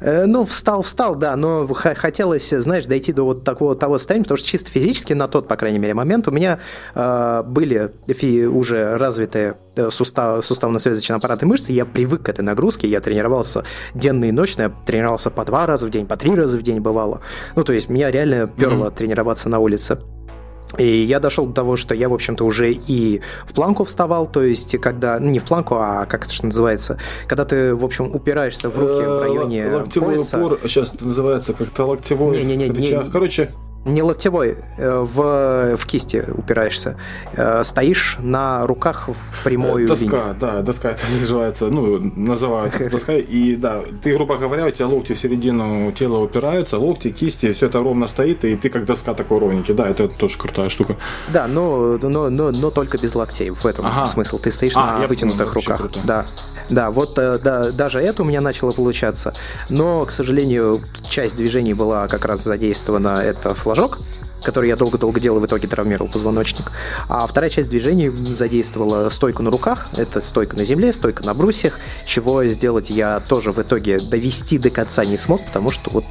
Э, 0.00 0.26
ну, 0.26 0.44
встал, 0.44 0.82
встал, 0.82 1.16
да, 1.16 1.36
но 1.36 1.66
хотелось, 1.66 2.50
знаешь, 2.50 2.86
дойти 2.86 3.12
до 3.12 3.24
вот 3.24 3.44
такого 3.44 3.74
того 3.74 3.98
состояния, 3.98 4.24
потому 4.24 4.38
что 4.38 4.48
чисто 4.48 4.70
физически 4.70 5.12
на 5.12 5.28
тот, 5.28 5.48
по 5.48 5.56
крайней 5.56 5.78
мере, 5.78 5.94
момент 5.94 6.28
у 6.28 6.30
меня 6.30 6.58
э, 6.94 7.42
были 7.46 7.92
уже 8.46 8.96
развитые 8.96 9.56
э, 9.76 9.90
сустав, 9.90 10.44
суставно-связочные 10.44 11.16
аппараты 11.16 11.46
мышцы, 11.46 11.72
я 11.72 11.84
привык 11.84 12.22
к 12.22 12.28
этой 12.28 12.42
нагрузке, 12.42 12.88
я 12.88 13.00
тренировался 13.00 13.64
денно 13.94 14.26
и 14.26 14.32
ночно, 14.32 14.62
я 14.62 14.72
тренировался 14.86 15.30
по 15.30 15.44
два 15.44 15.66
раза 15.66 15.86
в 15.86 15.90
день, 15.90 16.06
по 16.06 16.16
три 16.16 16.34
раза 16.34 16.56
в 16.56 16.62
день 16.62 16.80
бывало. 16.80 17.20
Ну, 17.56 17.64
то 17.64 17.72
есть 17.72 17.88
меня 17.88 18.10
реально 18.10 18.46
перло 18.46 18.86
mm-hmm. 18.86 18.96
тренироваться 18.96 19.48
на 19.48 19.58
улице. 19.58 19.98
И 20.78 21.02
я 21.02 21.20
дошел 21.20 21.46
до 21.46 21.52
того, 21.52 21.76
что 21.76 21.94
я, 21.94 22.08
в 22.08 22.14
общем-то, 22.14 22.44
уже 22.44 22.72
и 22.72 23.20
в 23.44 23.52
планку 23.54 23.84
вставал, 23.84 24.26
то 24.26 24.42
есть, 24.42 24.78
когда, 24.80 25.18
ну, 25.18 25.30
не 25.30 25.38
в 25.38 25.44
планку, 25.44 25.76
а 25.76 26.06
как 26.06 26.24
это 26.24 26.32
же 26.32 26.44
называется, 26.44 26.98
когда 27.26 27.44
ты, 27.44 27.74
в 27.74 27.84
общем, 27.84 28.14
упираешься 28.14 28.70
в 28.70 28.78
руки 28.78 29.00
в 29.00 29.02
э, 29.02 29.20
районе 29.20 29.66
Локтевой 29.68 30.16
пояса. 30.16 30.38
упор, 30.38 30.60
сейчас 30.64 30.94
это 30.94 31.06
называется 31.06 31.52
как-то 31.52 31.86
локтевой. 31.86 32.44
Не, 32.44 32.56
не, 32.56 32.68
не, 32.68 32.78
не, 32.78 33.10
Короче, 33.10 33.50
не 33.84 34.02
локтевой, 34.02 34.58
э, 34.76 34.98
в, 35.00 35.76
в 35.76 35.86
кисти 35.86 36.24
упираешься. 36.36 36.96
Э, 37.32 37.64
стоишь 37.64 38.16
на 38.20 38.66
руках 38.66 39.08
в 39.08 39.44
прямую 39.44 39.88
доска, 39.88 40.04
линию. 40.04 40.36
да, 40.38 40.62
доска 40.62 40.90
это 40.90 41.02
называется, 41.20 41.66
ну, 41.68 41.98
называют 41.98 42.74
доска. 42.90 43.14
И 43.14 43.56
да, 43.56 43.82
ты, 44.02 44.14
грубо 44.14 44.36
говоря, 44.36 44.66
у 44.66 44.70
тебя 44.70 44.86
локти 44.86 45.14
в 45.14 45.18
середину 45.18 45.92
тела 45.92 46.18
упираются, 46.18 46.78
локти, 46.78 47.10
кисти, 47.10 47.52
все 47.52 47.66
это 47.66 47.78
ровно 47.78 48.06
стоит, 48.06 48.44
и 48.44 48.56
ты 48.56 48.68
как 48.68 48.84
доска 48.84 49.14
такой 49.14 49.38
ровненький. 49.38 49.74
Да, 49.74 49.88
это 49.88 50.08
тоже 50.08 50.36
крутая 50.36 50.68
штука. 50.68 50.96
Да, 51.28 51.46
но, 51.46 51.98
но, 52.02 52.28
но, 52.28 52.50
но 52.50 52.70
только 52.70 52.98
без 52.98 53.14
локтей, 53.14 53.50
в 53.50 53.64
этом 53.64 53.86
ага. 53.86 54.06
смысл. 54.06 54.38
Ты 54.38 54.50
стоишь 54.50 54.74
а, 54.76 54.98
на 54.98 55.06
вытянутых 55.06 55.54
понял, 55.54 55.54
руках. 55.54 55.90
Да. 56.04 56.26
Да, 56.70 56.90
вот 56.90 57.18
э, 57.18 57.38
да, 57.42 57.72
даже 57.72 57.98
это 58.00 58.22
у 58.22 58.24
меня 58.24 58.40
начало 58.40 58.70
получаться. 58.70 59.34
Но, 59.68 60.04
к 60.06 60.12
сожалению, 60.12 60.80
часть 61.08 61.36
движений 61.36 61.74
была 61.74 62.06
как 62.06 62.24
раз 62.24 62.44
задействована, 62.44 63.20
это 63.22 63.54
флажок, 63.70 63.98
который 64.42 64.68
я 64.68 64.76
долго-долго 64.76 65.20
делал, 65.20 65.40
в 65.40 65.46
итоге 65.46 65.68
травмировал 65.68 66.10
позвоночник. 66.10 66.72
А 67.08 67.26
вторая 67.26 67.50
часть 67.50 67.68
движений 67.68 68.08
задействовала 68.08 69.08
стойку 69.10 69.42
на 69.42 69.50
руках, 69.50 69.88
это 69.96 70.20
стойка 70.20 70.56
на 70.56 70.64
земле, 70.64 70.92
стойка 70.92 71.24
на 71.24 71.34
брусьях, 71.34 71.78
чего 72.06 72.44
сделать 72.44 72.90
я 72.90 73.20
тоже 73.20 73.52
в 73.52 73.58
итоге 73.60 74.00
довести 74.00 74.58
до 74.58 74.70
конца 74.70 75.04
не 75.04 75.16
смог, 75.16 75.44
потому 75.44 75.70
что 75.70 75.90
вот 75.90 76.04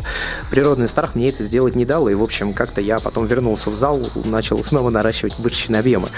природный 0.50 0.88
страх 0.88 1.16
мне 1.16 1.30
это 1.30 1.44
сделать 1.44 1.76
не 1.76 1.86
дал, 1.86 2.08
и, 2.08 2.14
в 2.14 2.24
общем, 2.24 2.54
как-то 2.54 2.82
я 2.82 3.00
потом 3.00 3.26
вернулся 3.26 3.70
в 3.70 3.74
зал, 3.74 4.10
начал 4.26 4.64
снова 4.64 4.90
наращивать 4.90 5.40
мышечные 5.40 5.80
объемы. 5.80 6.10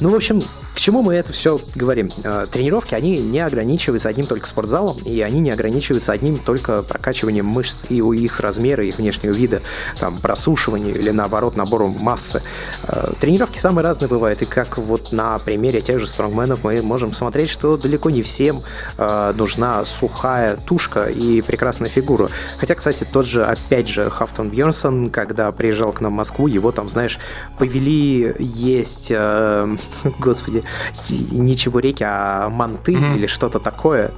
Ну, 0.00 0.10
в 0.10 0.14
общем, 0.14 0.42
к 0.74 0.78
чему 0.78 1.02
мы 1.02 1.14
это 1.14 1.32
все 1.32 1.60
говорим? 1.74 2.12
Э, 2.22 2.46
тренировки, 2.50 2.94
они 2.94 3.18
не 3.18 3.40
ограничиваются 3.40 4.08
одним 4.08 4.26
только 4.26 4.46
спортзалом, 4.46 4.98
и 5.04 5.20
они 5.20 5.40
не 5.40 5.50
ограничиваются 5.50 6.12
одним 6.12 6.36
только 6.36 6.82
прокачиванием 6.82 7.46
мышц 7.46 7.84
и 7.88 8.00
у 8.00 8.12
их 8.12 8.40
размера, 8.40 8.84
их 8.84 8.98
внешнего 8.98 9.32
вида, 9.32 9.62
там, 9.98 10.18
просушивания 10.18 10.94
или, 10.94 11.10
наоборот, 11.10 11.56
набору 11.60 11.88
массы. 11.88 12.42
Э, 12.82 13.12
тренировки 13.20 13.58
самые 13.58 13.84
разные 13.84 14.08
бывают, 14.08 14.42
и 14.42 14.46
как 14.46 14.78
вот 14.78 15.12
на 15.12 15.38
примере 15.38 15.80
тех 15.80 16.00
же 16.00 16.06
стронгменов 16.06 16.64
мы 16.64 16.82
можем 16.82 17.12
смотреть, 17.12 17.50
что 17.50 17.76
далеко 17.76 18.10
не 18.10 18.22
всем 18.22 18.62
э, 18.98 19.32
нужна 19.36 19.84
сухая 19.84 20.56
тушка 20.56 21.04
и 21.04 21.42
прекрасная 21.42 21.88
фигура. 21.88 22.28
Хотя, 22.58 22.74
кстати, 22.74 23.06
тот 23.10 23.26
же, 23.26 23.44
опять 23.44 23.88
же, 23.88 24.10
Хафтон 24.10 24.50
Бьернсон, 24.50 25.10
когда 25.10 25.52
приезжал 25.52 25.92
к 25.92 26.00
нам 26.00 26.12
в 26.12 26.16
Москву, 26.16 26.46
его 26.46 26.72
там, 26.72 26.88
знаешь, 26.88 27.18
повели 27.58 28.34
есть, 28.38 29.12
господи, 30.18 30.62
не 31.08 31.56
чебуреки, 31.56 32.04
а 32.06 32.48
манты 32.48 32.92
mm-hmm. 32.92 33.16
или 33.16 33.26
что-то 33.26 33.58
такое. 33.58 34.10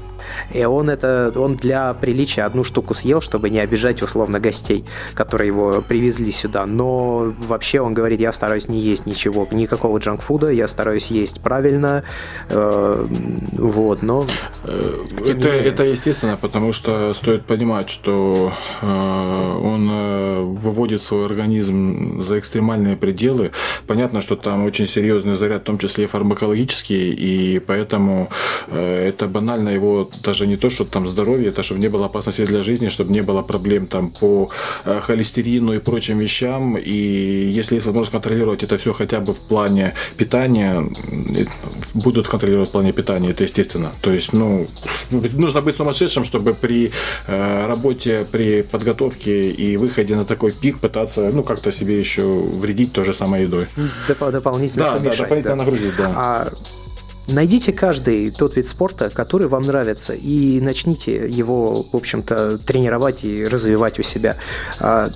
И 0.52 0.64
он 0.64 0.90
это, 0.90 1.32
он 1.36 1.56
для 1.56 1.94
приличия 1.94 2.42
одну 2.42 2.64
штуку 2.64 2.94
съел, 2.94 3.20
чтобы 3.20 3.50
не 3.50 3.60
обижать 3.60 4.02
условно 4.02 4.40
гостей, 4.40 4.84
которые 5.14 5.48
его 5.48 5.82
привезли 5.86 6.32
сюда. 6.32 6.66
Но 6.66 7.32
вообще 7.38 7.80
он 7.80 7.94
говорит, 7.94 8.20
я 8.20 8.32
стараюсь 8.32 8.68
не 8.68 8.78
есть 8.78 9.06
ничего, 9.06 9.46
никакого 9.50 9.98
джанкфуда, 9.98 10.50
я 10.50 10.68
стараюсь 10.68 11.06
есть 11.06 11.40
правильно, 11.42 12.04
э, 12.48 13.06
вот, 13.52 14.02
но... 14.02 14.24
Э, 14.64 15.04
это, 15.26 15.48
это 15.48 15.84
естественно, 15.84 16.38
потому 16.40 16.72
что 16.72 17.12
стоит 17.12 17.44
понимать, 17.44 17.90
что 17.90 18.52
э, 18.80 18.86
он 18.86 19.88
э, 19.90 20.40
выводит 20.42 21.02
свой 21.02 21.26
организм 21.26 22.22
за 22.22 22.38
экстремальные 22.38 22.96
пределы. 22.96 23.52
Понятно, 23.86 24.20
что 24.20 24.36
там 24.36 24.64
очень 24.64 24.88
серьезный 24.88 25.36
заряд, 25.36 25.62
в 25.62 25.64
том 25.64 25.78
числе 25.78 26.06
фармакологический, 26.06 27.12
и 27.12 27.58
поэтому 27.58 28.28
э, 28.68 29.08
это 29.08 29.26
банально 29.26 29.70
его 29.70 30.10
даже 30.22 30.46
не 30.46 30.56
то, 30.56 30.70
что 30.70 30.84
там 30.84 31.08
здоровье, 31.08 31.48
это 31.48 31.62
чтобы 31.62 31.80
не 31.80 31.88
было 31.88 32.06
опасности 32.06 32.46
для 32.46 32.62
жизни, 32.62 32.88
чтобы 32.88 33.12
не 33.12 33.22
было 33.22 33.42
проблем 33.42 33.86
там 33.86 34.10
по 34.10 34.50
э, 34.84 35.00
холестерину 35.00 35.74
и 35.74 35.78
прочим 35.78 36.18
вещам. 36.18 36.76
И 36.76 37.50
если 37.58 37.74
есть 37.74 37.86
возможность 37.86 38.12
контролировать 38.12 38.62
это 38.62 38.78
все 38.78 38.92
хотя 38.92 39.20
бы 39.20 39.32
в 39.32 39.40
плане 39.40 39.94
питания, 40.16 40.84
будут 41.94 42.28
контролировать 42.28 42.68
в 42.68 42.72
плане 42.72 42.92
питания, 42.92 43.30
это 43.30 43.44
естественно. 43.44 43.92
То 44.00 44.12
есть, 44.12 44.32
ну, 44.32 44.68
нужно 45.10 45.60
быть 45.60 45.76
сумасшедшим, 45.76 46.24
чтобы 46.24 46.54
при 46.54 46.92
э, 47.26 47.66
работе, 47.66 48.26
при 48.30 48.62
подготовке 48.62 49.50
и 49.50 49.76
выходе 49.76 50.16
на 50.16 50.24
такой 50.24 50.52
пик 50.52 50.78
пытаться, 50.78 51.30
ну, 51.32 51.42
как-то 51.42 51.72
себе 51.72 51.98
еще 51.98 52.22
вредить 52.22 52.92
той 52.92 53.04
же 53.04 53.14
самой 53.14 53.42
едой. 53.42 53.66
Доп- 54.08 54.30
дополнительно 54.30 54.84
да, 54.84 54.92
помешать, 54.92 55.18
да, 55.18 55.22
дополнительно 55.24 55.56
да. 55.56 55.64
нагрузить, 55.64 55.96
да. 55.96 56.12
А 56.14 56.52
Найдите 57.28 57.72
каждый 57.72 58.30
тот 58.30 58.56
вид 58.56 58.66
спорта, 58.66 59.08
который 59.08 59.46
вам 59.46 59.62
нравится, 59.62 60.12
и 60.12 60.60
начните 60.60 61.28
его, 61.28 61.86
в 61.92 61.96
общем-то, 61.96 62.58
тренировать 62.58 63.24
и 63.24 63.46
развивать 63.46 63.98
у 64.00 64.02
себя. 64.02 64.36
А, 64.80 65.10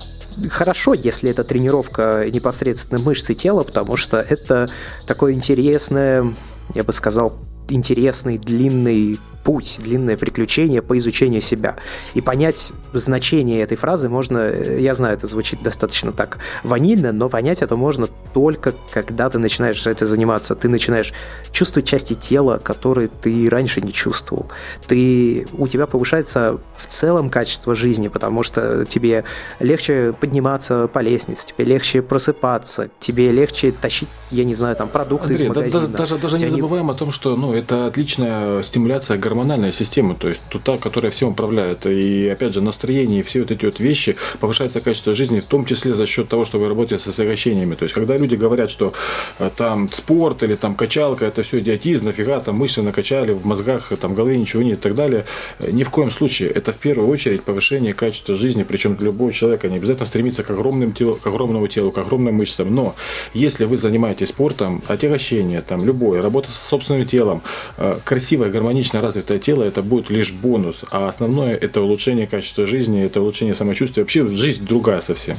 хорошо, 0.49 0.93
если 0.93 1.29
это 1.29 1.43
тренировка 1.43 2.29
непосредственно 2.31 2.99
мышцы 2.99 3.33
тела, 3.33 3.63
потому 3.63 3.97
что 3.97 4.21
это 4.21 4.69
такое 5.05 5.33
интересное, 5.33 6.33
я 6.73 6.83
бы 6.83 6.93
сказал, 6.93 7.33
интересный, 7.69 8.37
длинный 8.37 9.19
путь, 9.47 9.79
длинное 9.81 10.17
приключение 10.17 10.81
по 10.81 10.97
изучению 10.97 11.39
себя. 11.39 11.77
И 12.15 12.19
понять 12.19 12.73
значение 12.91 13.61
этой 13.61 13.77
фразы 13.77 14.09
можно, 14.09 14.39
э, 14.39 14.81
я 14.81 14.93
знаю, 14.93 15.13
это 15.13 15.25
звучит 15.25 15.63
достаточно 15.63 16.11
так 16.11 16.39
ванильно, 16.63 17.13
но 17.13 17.29
понять 17.29 17.61
это 17.61 17.77
можно 17.77 18.09
только 18.33 18.73
когда 18.91 19.29
ты 19.29 19.39
начинаешь 19.39 19.87
этим 19.87 20.05
заниматься. 20.05 20.53
Ты 20.53 20.67
начинаешь 20.67 21.13
чувствовать 21.53 21.87
части 21.87 22.13
тела, 22.13 22.57
которые 22.61 23.07
ты 23.07 23.47
раньше 23.49 23.79
не 23.79 23.93
чувствовал. 23.93 24.47
Ты, 24.85 25.47
у 25.57 25.69
тебя 25.69 25.87
повышается 25.87 26.59
в 26.75 26.87
целом 26.87 27.29
качество 27.29 27.73
жизни, 27.73 28.09
потому 28.09 28.43
что 28.43 28.85
тебе 28.85 29.23
легче 29.61 30.13
подниматься 30.19 30.89
по 30.89 30.99
лестнице, 30.99 31.47
тебе 31.47 31.63
легче 31.63 32.01
просыпаться, 32.01 32.89
тебе 32.99 33.31
легче 33.31 33.71
тащить, 33.71 34.09
я 34.29 34.43
не 34.43 34.55
знаю, 34.55 34.75
там 34.75 34.89
продукты 34.89 35.35
Андрей, 35.35 35.45
из 35.45 35.47
магазина. 35.47 35.87
Да, 35.87 35.97
даже, 35.99 36.17
даже 36.17 36.37
не 36.37 36.49
забываем 36.49 36.91
о 36.91 36.95
том, 36.95 37.13
что 37.13 37.37
ну, 37.37 37.53
это 37.53 37.85
отличная 37.85 38.61
стимуляция 38.61 39.17
гормонов 39.17 39.36
гормональная 39.37 39.71
система, 39.71 40.15
то 40.15 40.27
есть 40.29 40.41
та, 40.63 40.77
которая 40.77 41.11
всем 41.11 41.29
управляет. 41.29 41.85
И 41.85 42.27
опять 42.27 42.53
же, 42.53 42.61
настроение 42.61 43.21
все 43.21 43.41
вот 43.41 43.51
эти 43.51 43.65
вот 43.65 43.79
вещи 43.79 44.15
повышается 44.39 44.81
качество 44.81 45.13
жизни, 45.13 45.39
в 45.39 45.45
том 45.45 45.65
числе 45.65 45.93
за 45.93 46.07
счет 46.07 46.27
того, 46.27 46.43
что 46.43 46.57
вы 46.57 46.67
работаете 46.67 47.03
со 47.03 47.11
сокращениями. 47.11 47.75
То 47.75 47.83
есть, 47.83 47.93
когда 47.93 48.17
люди 48.17 48.33
говорят, 48.35 48.71
что 48.71 48.93
э, 49.37 49.51
там 49.55 49.89
спорт 49.93 50.41
или 50.41 50.55
там 50.55 50.73
качалка, 50.73 51.25
это 51.25 51.43
все 51.43 51.59
идиотизм, 51.59 52.05
нафига 52.05 52.39
там 52.39 52.55
мышцы 52.55 52.81
накачали, 52.81 53.31
в 53.31 53.45
мозгах 53.45 53.91
там 54.01 54.15
голове 54.15 54.37
ничего 54.37 54.63
нет 54.63 54.79
и 54.79 54.81
так 54.81 54.95
далее. 54.95 55.25
Э, 55.59 55.69
ни 55.71 55.83
в 55.83 55.91
коем 55.91 56.09
случае. 56.09 56.49
Это 56.49 56.71
в 56.71 56.77
первую 56.77 57.07
очередь 57.07 57.43
повышение 57.43 57.93
качества 57.93 58.35
жизни, 58.35 58.63
причем 58.63 58.95
для 58.95 59.05
любого 59.05 59.31
человека 59.31 59.67
не 59.69 59.77
обязательно 59.77 60.07
стремиться 60.07 60.43
к, 60.43 60.49
огромным 60.49 60.93
телу, 60.93 61.15
к 61.15 61.27
огромному 61.27 61.67
телу, 61.67 61.91
к 61.91 61.97
огромным 61.99 62.35
мышцам. 62.35 62.73
Но 62.73 62.95
если 63.35 63.65
вы 63.65 63.77
занимаетесь 63.77 64.29
спортом, 64.29 64.81
отягощение, 64.87 65.61
там, 65.61 65.85
любое, 65.85 66.23
работа 66.23 66.49
с 66.51 66.69
собственным 66.69 67.05
телом, 67.05 67.43
э, 67.77 67.99
красивое, 68.03 68.49
гармонично 68.49 69.01
развитое 69.17 69.39
тело, 69.39 69.63
это 69.63 69.81
будет 69.81 70.09
лишь 70.09 70.31
бонус. 70.31 70.83
А 70.91 71.09
основное 71.09 71.55
это 71.55 71.81
улучшение 71.81 72.27
качества 72.27 72.67
жизни, 72.67 73.03
это 73.03 73.21
улучшение 73.21 73.55
самочувствия. 73.55 74.03
Вообще 74.03 74.27
жизнь 74.27 74.65
другая 74.65 75.01
совсем. 75.01 75.37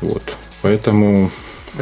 Вот. 0.00 0.22
Поэтому 0.62 1.30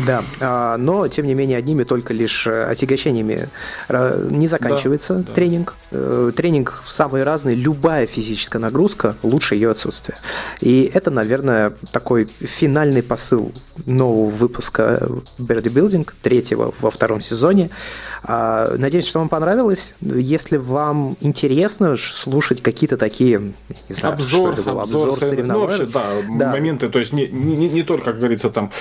да, 0.06 0.22
а, 0.40 0.76
но 0.76 1.08
тем 1.08 1.26
не 1.26 1.34
менее 1.34 1.58
одними 1.58 1.84
только 1.84 2.12
лишь 2.12 2.46
э, 2.46 2.64
отягощениями 2.64 3.48
э, 3.88 4.28
не 4.30 4.46
заканчивается 4.46 5.16
да, 5.16 5.32
тренинг. 5.32 5.76
Да. 5.90 6.32
Тренинг 6.32 6.82
самый 6.86 7.22
разный, 7.22 7.54
любая 7.54 8.06
физическая 8.06 8.60
нагрузка 8.60 9.16
лучше 9.22 9.54
ее 9.54 9.70
отсутствия. 9.70 10.16
И 10.60 10.90
это, 10.92 11.10
наверное, 11.10 11.74
такой 11.92 12.28
финальный 12.40 13.02
посыл 13.02 13.52
нового 13.86 14.28
выпуска 14.28 15.08
Birdie 15.38 15.72
Building, 15.72 16.08
третьего 16.22 16.72
во 16.78 16.90
втором 16.90 17.20
сезоне. 17.20 17.70
А, 18.22 18.74
надеюсь, 18.76 19.06
что 19.06 19.20
вам 19.20 19.28
понравилось. 19.28 19.94
Если 20.00 20.56
вам 20.56 21.16
интересно 21.20 21.96
слушать 21.96 22.62
какие-то 22.62 22.96
такие, 22.96 23.52
не 23.88 23.94
знаю, 23.94 24.14
обзор, 24.14 24.52
что 24.52 24.60
это 24.60 24.70
было, 24.70 24.82
обзор, 24.82 25.08
обзор 25.08 25.28
соревнований. 25.28 25.54
Ну, 25.54 25.60
вообще, 25.60 25.86
да, 25.86 26.04
да, 26.38 26.50
моменты, 26.50 26.88
то 26.88 26.98
есть 26.98 27.12
не, 27.12 27.28
не, 27.28 27.68
не 27.68 27.82
только, 27.82 28.06
как 28.06 28.18
говорится, 28.18 28.50
там 28.50 28.72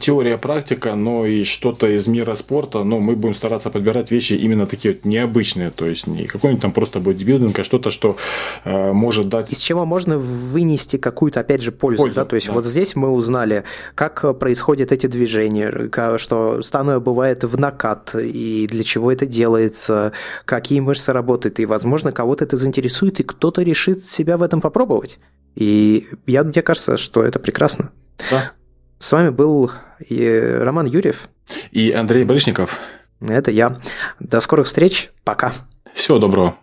теория, 0.00 0.38
практика, 0.38 0.53
практика, 0.54 0.94
но 0.94 1.26
и 1.26 1.44
что-то 1.44 1.86
из 1.86 2.06
мира 2.06 2.34
спорта, 2.34 2.84
но 2.84 3.00
мы 3.00 3.16
будем 3.16 3.34
стараться 3.34 3.70
подбирать 3.70 4.10
вещи 4.10 4.34
именно 4.34 4.66
такие 4.66 4.94
вот 4.94 5.04
необычные, 5.04 5.70
то 5.70 5.86
есть 5.86 6.06
не 6.06 6.26
какой-нибудь 6.26 6.62
там 6.62 6.72
просто 6.72 7.00
бодибилдинг, 7.00 7.58
а 7.58 7.64
что-то, 7.64 7.90
что 7.90 8.16
э, 8.64 8.92
может 8.92 9.28
дать... 9.28 9.52
Из 9.52 9.58
чего 9.58 9.84
можно 9.84 10.16
вынести 10.18 10.96
какую-то, 10.96 11.40
опять 11.40 11.60
же, 11.60 11.72
пользу, 11.72 12.02
пользу 12.02 12.16
да? 12.16 12.24
То 12.24 12.36
есть 12.36 12.46
да. 12.46 12.52
вот 12.52 12.64
здесь 12.64 12.94
мы 12.94 13.10
узнали, 13.10 13.64
как 13.94 14.38
происходят 14.38 14.92
эти 14.92 15.06
движения, 15.06 15.90
что 16.18 16.62
становое 16.62 17.00
бывает 17.00 17.44
в 17.44 17.58
накат, 17.58 18.14
и 18.14 18.68
для 18.70 18.84
чего 18.84 19.10
это 19.10 19.26
делается, 19.26 20.12
какие 20.44 20.80
мышцы 20.80 21.12
работают, 21.12 21.58
и, 21.60 21.66
возможно, 21.66 22.12
кого-то 22.12 22.44
это 22.44 22.56
заинтересует, 22.56 23.20
и 23.20 23.22
кто-то 23.22 23.62
решит 23.62 24.04
себя 24.04 24.36
в 24.36 24.42
этом 24.42 24.60
попробовать. 24.60 25.18
И 25.54 26.06
я, 26.26 26.42
мне 26.44 26.62
кажется, 26.62 26.96
что 26.96 27.22
это 27.22 27.38
прекрасно. 27.38 27.90
Да. 28.30 28.52
С 28.98 29.12
вами 29.12 29.30
был 29.30 29.70
э, 30.08 30.58
Роман 30.62 30.86
Юрьев. 30.86 31.28
И 31.70 31.90
Андрей 31.92 32.24
Барышников. 32.24 32.80
Это 33.20 33.50
я. 33.50 33.80
До 34.20 34.40
скорых 34.40 34.66
встреч. 34.66 35.10
Пока. 35.24 35.52
Всего 35.92 36.18
доброго. 36.18 36.56